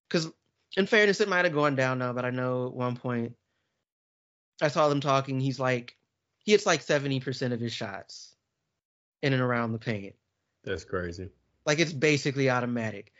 because 0.10 0.32
in 0.76 0.88
fairness 0.88 1.22
it 1.22 1.30
might 1.30 1.46
have 1.46 1.54
gone 1.54 1.76
down 1.76 2.00
now, 2.00 2.12
but 2.12 2.26
I 2.26 2.32
know 2.32 2.66
at 2.68 2.74
one 2.74 2.98
point 2.98 3.36
I 4.62 4.68
saw 4.68 4.90
them 4.90 5.00
talking, 5.02 5.40
he's 5.40 5.60
like 5.60 5.96
he 6.40 6.52
hits 6.52 6.66
like 6.66 6.82
70% 6.82 7.54
of 7.54 7.60
his 7.60 7.72
shots 7.72 8.36
in 9.22 9.34
and 9.34 9.42
around 9.42 9.72
the 9.72 9.80
paint. 9.80 10.16
That's 10.64 10.84
crazy. 10.84 11.30
Like 11.66 11.80
it's 11.80 11.94
basically 11.94 12.50
automatic. 12.50 13.12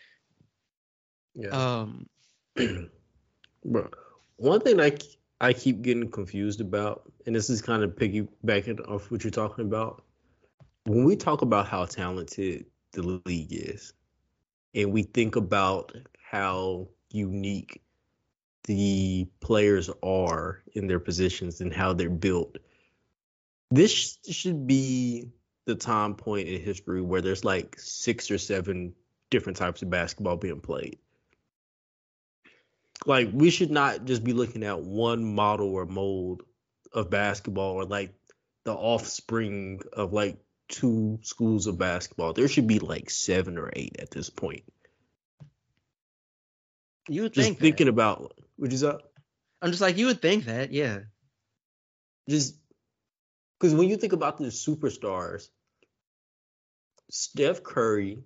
Yeah. 1.36 1.50
Um 1.50 2.08
Bro, 3.66 3.90
one 4.38 4.60
thing 4.60 4.80
I 4.80 4.98
I 5.40 5.54
keep 5.54 5.82
getting 5.82 6.10
confused 6.10 6.62
about, 6.62 7.12
and 7.26 7.36
this 7.36 7.50
is 7.50 7.62
kind 7.62 7.84
of 7.84 7.92
piggybacking 7.92 8.90
off 8.90 9.12
what 9.12 9.24
you're 9.24 9.32
talking 9.32 9.66
about. 9.66 10.04
When 10.86 11.04
we 11.04 11.16
talk 11.16 11.42
about 11.42 11.68
how 11.68 11.86
talented 11.86 12.66
the 12.92 13.22
league 13.26 13.52
is, 13.52 13.94
and 14.74 14.92
we 14.92 15.04
think 15.04 15.36
about 15.36 15.96
how 16.18 16.88
unique 17.12 17.82
the 18.66 19.28
players 19.40 19.90
are 20.02 20.64
in 20.74 20.88
their 20.88 21.00
positions 21.00 21.62
and 21.62 21.74
how 21.74 21.94
they're 21.94 22.10
built, 22.10 22.58
this 23.72 24.18
should 24.30 24.66
be 24.66 25.28
the 25.66 25.76
time 25.76 26.16
point 26.16 26.48
in 26.48 26.62
history 26.62 27.02
where 27.02 27.22
there's 27.22 27.46
like 27.46 27.76
six 27.80 28.30
or 28.32 28.38
seven 28.38 28.94
different 29.30 29.58
types 29.58 29.82
of 29.82 29.90
basketball 29.90 30.38
being 30.38 30.60
played 30.60 30.98
like 33.06 33.30
we 33.34 33.50
should 33.50 33.72
not 33.72 34.06
just 34.06 34.24
be 34.24 34.34
looking 34.34 34.64
at 34.64 34.80
one 34.82 35.24
model 35.24 35.74
or 35.74 35.86
mold 35.86 36.44
of 36.94 37.10
basketball 37.10 37.74
or 37.74 37.86
like 37.86 38.14
the 38.64 38.74
offspring 38.74 39.82
of 39.92 40.14
like 40.14 40.38
two 40.70 41.20
schools 41.22 41.68
of 41.68 41.78
basketball. 41.78 42.34
There 42.34 42.48
should 42.48 42.68
be 42.68 42.80
like 42.80 43.10
seven 43.10 43.58
or 43.58 43.70
eight 43.74 43.98
at 44.00 44.12
this 44.12 44.30
point. 44.30 44.64
you 47.10 47.24
would 47.24 47.34
Just 47.34 47.48
think 47.48 47.60
thinking 47.60 47.88
that. 47.88 47.94
about 47.94 48.34
which 48.56 48.74
is 48.74 48.84
up. 48.84 49.02
I'm 49.62 49.72
just 49.72 49.82
like 49.82 49.98
you 49.98 50.08
would 50.08 50.22
think 50.22 50.46
that, 50.46 50.72
yeah. 50.72 51.00
Just 52.30 52.56
because 53.64 53.76
when 53.76 53.88
you 53.88 53.96
think 53.96 54.12
about 54.12 54.38
the 54.38 54.48
superstars, 54.48 55.48
Steph 57.10 57.64
Curry 57.64 58.22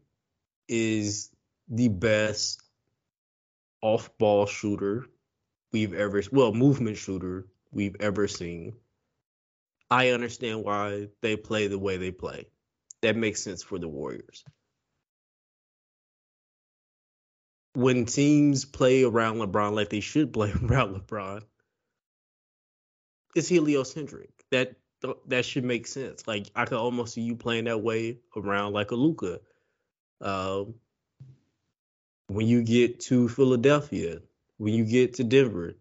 is 0.68 1.30
the 1.70 1.90
best 1.90 2.64
off-ball 3.84 4.48
shooter 4.48 5.06
we've 5.72 5.94
ever 5.94 6.24
well 6.32 6.56
movement 6.56 6.98
shooter 6.98 7.46
we've 7.72 7.96
ever 8.00 8.28
seen. 8.28 8.74
I 9.92 10.10
understand 10.10 10.64
why 10.64 11.10
they 11.22 11.36
play 11.36 11.68
the 11.68 11.78
way 11.78 11.98
they 11.98 12.10
play. 12.10 12.48
That 13.02 13.16
makes 13.16 13.44
sense 13.44 13.62
for 13.62 13.78
the 13.78 13.88
Warriors. 13.88 14.44
When 17.76 18.08
teams 18.08 18.66
play 18.66 19.04
around 19.04 19.36
LeBron 19.36 19.76
like 19.76 19.90
they 19.90 20.00
should 20.00 20.34
play 20.34 20.52
around 20.64 20.96
LeBron, 20.96 21.44
it's 23.36 23.50
heliocentric. 23.50 24.32
That 24.50 24.78
that 25.28 25.46
should 25.46 25.64
make 25.64 25.88
sense. 25.88 26.28
Like 26.28 26.48
I 26.56 26.66
could 26.66 26.78
almost 26.78 27.14
see 27.14 27.22
you 27.22 27.36
playing 27.36 27.66
that 27.66 27.82
way 27.82 28.20
around 28.36 28.74
like 28.74 28.92
a 28.92 28.96
Luka. 28.96 29.40
Um, 30.22 30.76
when 32.28 32.48
you 32.48 32.64
get 32.64 33.00
to 33.02 33.30
Philadelphia, 33.30 34.20
when 34.58 34.74
you 34.74 34.86
get 34.86 35.16
to 35.16 35.24
Denver, 35.24 35.74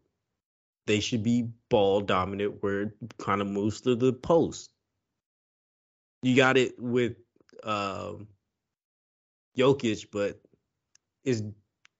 they 0.87 1.01
should 1.01 1.23
be 1.23 1.49
ball 1.69 2.01
dominant 2.01 2.63
where 2.63 2.83
it 2.83 2.93
kind 3.19 3.41
of 3.41 3.49
moves 3.49 3.81
to 3.83 3.97
the 3.97 4.13
post. 4.13 4.71
You 6.23 6.37
got 6.37 6.57
it 6.57 6.75
with 6.79 7.17
um, 7.65 8.29
Jokic, 9.57 10.07
but 10.13 10.41
it's 11.25 11.43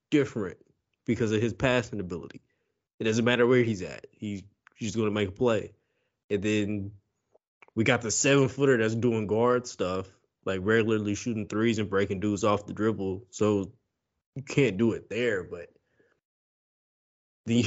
different 0.09 0.57
because 1.05 1.31
of 1.31 1.41
his 1.41 1.53
passing 1.53 1.99
ability. 1.99 2.41
It 2.99 3.03
doesn't 3.03 3.25
matter 3.25 3.45
where 3.45 3.63
he's 3.63 3.81
at. 3.81 4.07
He's 4.11 4.43
just 4.79 4.95
going 4.95 5.07
to 5.07 5.13
make 5.13 5.29
a 5.29 5.33
play. 5.33 5.73
And 6.29 6.41
then 6.41 6.91
we 7.77 7.83
got 7.83 8.01
the 8.01 8.09
seven 8.09 8.47
footer 8.47 8.75
that's 8.75 8.95
doing 8.95 9.27
guard 9.27 9.67
stuff, 9.67 10.07
like 10.45 10.61
regularly 10.63 11.13
shooting 11.13 11.47
threes 11.47 11.77
and 11.77 11.91
breaking 11.91 12.19
dudes 12.19 12.43
off 12.43 12.65
the 12.65 12.73
dribble. 12.73 13.27
So 13.29 13.71
you 14.35 14.41
can't 14.41 14.79
do 14.79 14.93
it 14.93 15.11
there, 15.11 15.43
but 15.43 15.69
the 17.45 17.63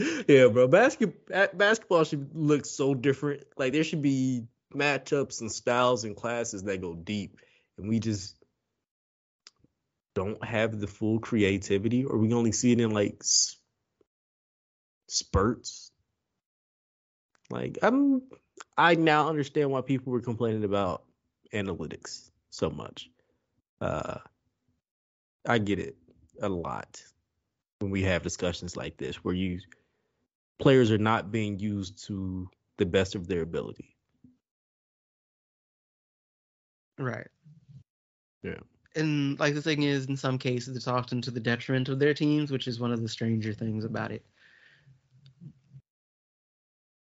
yeah, 0.26 0.46
bro, 0.46 0.68
basketball 0.68 1.48
basketball 1.52 2.04
should 2.04 2.30
look 2.34 2.64
so 2.64 2.94
different. 2.94 3.44
Like 3.58 3.74
there 3.74 3.84
should 3.84 4.00
be 4.00 4.46
matchups 4.74 5.42
and 5.42 5.52
styles 5.52 6.04
and 6.04 6.16
classes 6.16 6.62
that 6.62 6.80
go 6.80 6.94
deep, 6.94 7.36
and 7.76 7.90
we 7.90 8.00
just 8.00 8.36
don't 10.14 10.42
have 10.42 10.80
the 10.80 10.86
full 10.86 11.18
creativity, 11.18 12.06
or 12.06 12.16
we 12.16 12.32
only 12.32 12.52
see 12.52 12.72
it 12.72 12.80
in 12.80 12.90
like 12.90 13.22
spurts. 15.08 15.92
Like 17.50 17.76
I'm, 17.82 18.22
I 18.76 18.94
now 18.94 19.28
understand 19.28 19.70
why 19.70 19.80
people 19.80 20.12
were 20.12 20.20
complaining 20.20 20.64
about 20.64 21.04
analytics 21.52 22.30
so 22.50 22.70
much. 22.70 23.10
Uh, 23.80 24.18
I 25.46 25.58
get 25.58 25.78
it 25.78 25.96
a 26.40 26.48
lot 26.48 27.02
when 27.80 27.90
we 27.90 28.02
have 28.02 28.22
discussions 28.22 28.76
like 28.76 28.96
this, 28.96 29.16
where 29.16 29.34
you 29.34 29.60
players 30.58 30.90
are 30.90 30.98
not 30.98 31.32
being 31.32 31.58
used 31.58 32.06
to 32.06 32.48
the 32.78 32.86
best 32.86 33.14
of 33.14 33.26
their 33.26 33.42
ability. 33.42 33.96
Right. 36.98 37.26
Yeah. 38.42 38.60
And 38.94 39.38
like 39.40 39.54
the 39.54 39.62
thing 39.62 39.82
is, 39.82 40.06
in 40.06 40.16
some 40.16 40.38
cases, 40.38 40.76
it's 40.76 40.86
often 40.86 41.22
to 41.22 41.30
the 41.30 41.40
detriment 41.40 41.88
of 41.88 41.98
their 41.98 42.14
teams, 42.14 42.50
which 42.50 42.68
is 42.68 42.78
one 42.78 42.92
of 42.92 43.02
the 43.02 43.08
stranger 43.08 43.52
things 43.52 43.84
about 43.84 44.12
it. 44.12 44.24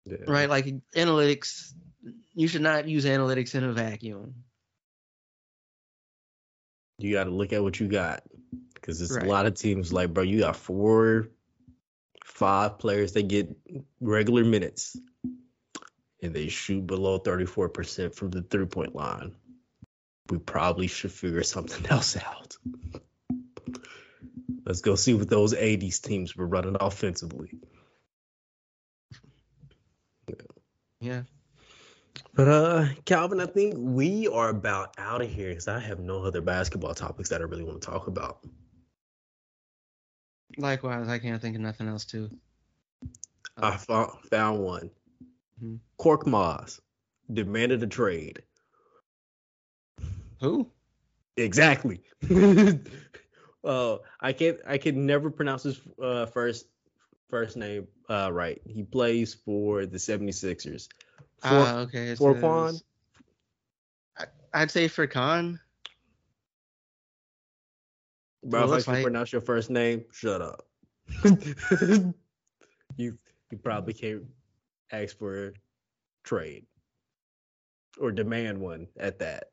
Yeah. 0.06 0.16
Right? 0.26 0.48
Like 0.48 0.66
analytics, 0.94 1.72
you 2.34 2.48
should 2.48 2.62
not 2.62 2.88
use 2.88 3.04
analytics 3.04 3.54
in 3.54 3.64
a 3.64 3.72
vacuum. 3.72 4.34
You 6.98 7.12
got 7.12 7.24
to 7.24 7.30
look 7.30 7.52
at 7.52 7.62
what 7.62 7.80
you 7.80 7.88
got 7.88 8.22
because 8.74 9.00
it's 9.00 9.12
Right. 9.12 9.26
a 9.26 9.28
lot 9.28 9.46
of 9.46 9.54
teams 9.54 9.92
like, 9.92 10.12
bro, 10.12 10.22
you 10.22 10.40
got 10.40 10.56
four, 10.56 11.28
five 12.24 12.78
players 12.78 13.12
that 13.12 13.28
get 13.28 13.56
regular 14.00 14.44
minutes 14.44 14.96
and 16.22 16.34
they 16.34 16.48
shoot 16.48 16.86
below 16.86 17.18
34% 17.18 18.14
from 18.14 18.30
the 18.30 18.42
three 18.42 18.66
point 18.66 18.94
line. 18.94 19.34
We 20.30 20.38
probably 20.38 20.86
should 20.86 21.12
figure 21.12 21.42
something 21.44 21.86
else 21.86 22.16
out. 22.16 22.56
Let's 24.64 24.80
go 24.80 24.94
see 24.94 25.12
what 25.14 25.28
those 25.28 25.54
80s 25.54 26.00
teams 26.00 26.34
were 26.34 26.46
running 26.46 26.76
offensively. 26.80 27.50
Yeah. 31.04 31.24
But 32.34 32.48
uh 32.48 32.86
Calvin, 33.04 33.38
I 33.38 33.44
think 33.44 33.74
we 33.76 34.26
are 34.26 34.48
about 34.48 34.94
out 34.96 35.20
of 35.20 35.30
here 35.30 35.50
because 35.50 35.68
I 35.68 35.78
have 35.78 36.00
no 36.00 36.24
other 36.24 36.40
basketball 36.40 36.94
topics 36.94 37.28
that 37.28 37.42
I 37.42 37.44
really 37.44 37.62
want 37.62 37.82
to 37.82 37.86
talk 37.86 38.06
about. 38.06 38.38
Likewise, 40.56 41.08
I 41.08 41.18
can't 41.18 41.42
think 41.42 41.56
of 41.56 41.60
nothing 41.62 41.88
else 41.88 42.06
too. 42.06 42.30
I 43.58 43.76
found, 43.76 44.12
found 44.30 44.60
one. 44.60 44.90
Mhm. 45.62 45.78
Korkmaz 46.00 46.80
demanded 47.30 47.82
a 47.82 47.86
trade. 47.86 48.42
Who? 50.40 50.70
Exactly. 51.36 52.00
uh, 53.64 53.98
I 54.20 54.32
can't. 54.32 54.58
I 54.66 54.78
can 54.78 55.04
never 55.04 55.30
pronounce 55.30 55.64
his 55.64 55.80
uh, 56.02 56.26
first 56.26 56.66
first 57.28 57.56
name 57.56 57.86
uh, 58.08 58.30
right. 58.32 58.60
He 58.66 58.82
plays 58.82 59.34
for 59.34 59.86
the 59.86 59.96
76ers. 59.98 60.88
For, 61.38 61.48
Ah, 61.48 61.78
okay. 61.80 62.08
it 62.08 62.18
Furkan? 62.18 62.80
I, 64.18 64.24
I'd 64.52 64.70
say 64.70 64.88
Furkan. 64.88 65.58
bro, 68.44 68.64
if 68.64 68.80
I 68.80 68.82
can 68.82 68.92
like- 68.94 69.02
pronounce 69.02 69.32
your 69.32 69.40
first 69.40 69.70
name, 69.70 70.04
shut 70.12 70.40
up. 70.40 70.66
you 72.96 73.18
you 73.50 73.58
probably 73.62 73.92
can't 73.92 74.24
ask 74.90 75.18
for 75.18 75.48
a 75.48 75.52
trade 76.24 76.64
or 78.00 78.10
demand 78.10 78.58
one 78.58 78.86
at 78.98 79.18
that. 79.18 79.50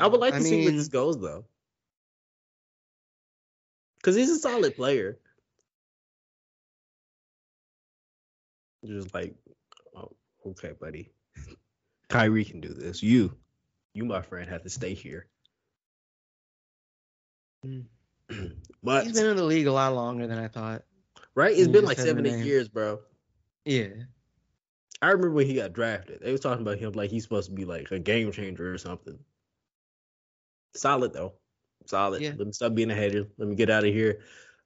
I 0.00 0.06
would 0.06 0.20
like 0.20 0.32
to 0.34 0.40
I 0.40 0.42
see 0.42 0.64
where 0.64 0.72
this 0.72 0.88
goes 0.88 1.20
though. 1.20 1.44
Cause 4.02 4.14
he's 4.14 4.30
a 4.30 4.38
solid 4.38 4.76
player. 4.76 5.18
Just 8.84 9.14
like, 9.14 9.34
oh, 9.96 10.12
okay, 10.46 10.72
buddy. 10.80 11.10
Kyrie 12.08 12.44
can 12.44 12.60
do 12.60 12.68
this. 12.68 13.02
You, 13.02 13.34
you, 13.94 14.04
my 14.04 14.22
friend, 14.22 14.48
have 14.48 14.62
to 14.62 14.70
stay 14.70 14.94
here. 14.94 15.26
Hmm. 17.64 17.80
but 18.82 19.04
He's 19.04 19.14
been 19.14 19.26
in 19.26 19.36
the 19.36 19.44
league 19.44 19.66
a 19.66 19.72
lot 19.72 19.94
longer 19.94 20.26
than 20.26 20.38
I 20.38 20.48
thought. 20.48 20.82
right, 21.34 21.52
it's 21.52 21.66
he 21.66 21.72
been 21.72 21.84
like 21.84 21.98
seven, 21.98 22.26
eight 22.26 22.44
years, 22.44 22.68
bro. 22.68 23.00
Yeah. 23.64 23.88
I 25.02 25.08
remember 25.08 25.32
when 25.32 25.46
he 25.46 25.54
got 25.54 25.72
drafted. 25.72 26.20
They 26.22 26.32
was 26.32 26.40
talking 26.40 26.62
about 26.62 26.78
him 26.78 26.92
like 26.92 27.10
he's 27.10 27.22
supposed 27.22 27.50
to 27.50 27.54
be 27.54 27.64
like 27.64 27.90
a 27.90 27.98
game 27.98 28.32
changer 28.32 28.72
or 28.72 28.78
something. 28.78 29.18
Solid 30.74 31.12
though. 31.12 31.34
Solid. 31.86 32.22
Yeah. 32.22 32.32
Let 32.36 32.46
me 32.46 32.52
stop 32.52 32.74
being 32.74 32.90
a 32.90 32.94
hater. 32.94 33.26
Let 33.38 33.48
me 33.48 33.54
get 33.54 33.70
out 33.70 33.84
of 33.84 33.92
here. 33.92 34.20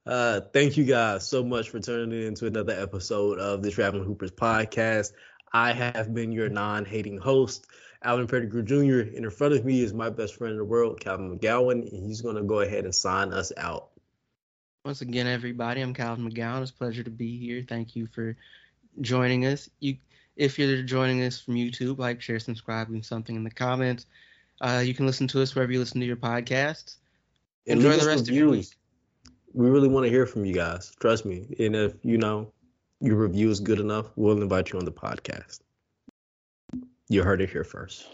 Uh 0.05 0.41
thank 0.51 0.77
you 0.77 0.83
guys 0.83 1.27
so 1.27 1.43
much 1.43 1.69
for 1.69 1.79
tuning 1.79 2.25
in 2.25 2.33
to 2.35 2.47
another 2.47 2.73
episode 2.73 3.37
of 3.37 3.61
the 3.61 3.69
Traveling 3.69 4.03
Hoopers 4.03 4.31
podcast. 4.31 5.11
I 5.53 5.73
have 5.73 6.13
been 6.13 6.31
your 6.31 6.49
non-hating 6.49 7.19
host, 7.19 7.67
Alvin 8.01 8.25
Pettigrew 8.25 8.63
Jr. 8.63 9.15
And 9.15 9.25
in 9.25 9.29
front 9.29 9.53
of 9.53 9.63
me 9.63 9.83
is 9.83 9.93
my 9.93 10.09
best 10.09 10.35
friend 10.35 10.53
in 10.53 10.57
the 10.57 10.65
world, 10.65 10.99
Calvin 10.99 11.37
McGowan, 11.37 11.91
and 11.91 12.07
he's 12.07 12.21
gonna 12.21 12.41
go 12.41 12.61
ahead 12.61 12.85
and 12.85 12.95
sign 12.95 13.31
us 13.31 13.51
out. 13.57 13.89
Once 14.83 15.01
again, 15.01 15.27
everybody, 15.27 15.81
I'm 15.81 15.93
Calvin 15.93 16.27
McGowan. 16.27 16.63
It's 16.63 16.71
a 16.71 16.73
pleasure 16.75 17.03
to 17.03 17.11
be 17.11 17.37
here. 17.37 17.63
Thank 17.67 17.95
you 17.95 18.07
for 18.07 18.35
joining 19.01 19.45
us. 19.45 19.69
You, 19.79 19.97
if 20.35 20.57
you're 20.57 20.81
joining 20.81 21.21
us 21.21 21.39
from 21.39 21.53
YouTube, 21.53 21.99
like, 21.99 22.21
share, 22.21 22.39
subscribe, 22.39 22.89
leave 22.89 23.05
something 23.05 23.35
in 23.35 23.43
the 23.43 23.51
comments. 23.51 24.07
Uh, 24.59 24.81
you 24.83 24.95
can 24.95 25.05
listen 25.05 25.27
to 25.27 25.41
us 25.43 25.53
wherever 25.53 25.71
you 25.71 25.77
listen 25.77 25.99
to 25.99 26.07
your 26.07 26.15
podcasts. 26.15 26.95
Enjoy 27.67 27.95
the 27.95 28.07
rest 28.07 28.27
of 28.27 28.33
your 28.33 28.47
reviews. 28.47 28.75
We 29.53 29.69
really 29.69 29.89
want 29.89 30.05
to 30.05 30.09
hear 30.09 30.25
from 30.25 30.45
you 30.45 30.53
guys. 30.53 30.91
Trust 30.99 31.25
me. 31.25 31.45
And 31.59 31.75
if 31.75 31.93
you 32.03 32.17
know 32.17 32.51
your 32.99 33.15
review 33.15 33.49
is 33.49 33.59
good 33.59 33.79
enough, 33.79 34.07
we'll 34.15 34.41
invite 34.41 34.71
you 34.71 34.79
on 34.79 34.85
the 34.85 34.91
podcast. 34.91 35.59
You 37.09 37.23
heard 37.23 37.41
it 37.41 37.49
here 37.49 37.63
first. 37.63 38.07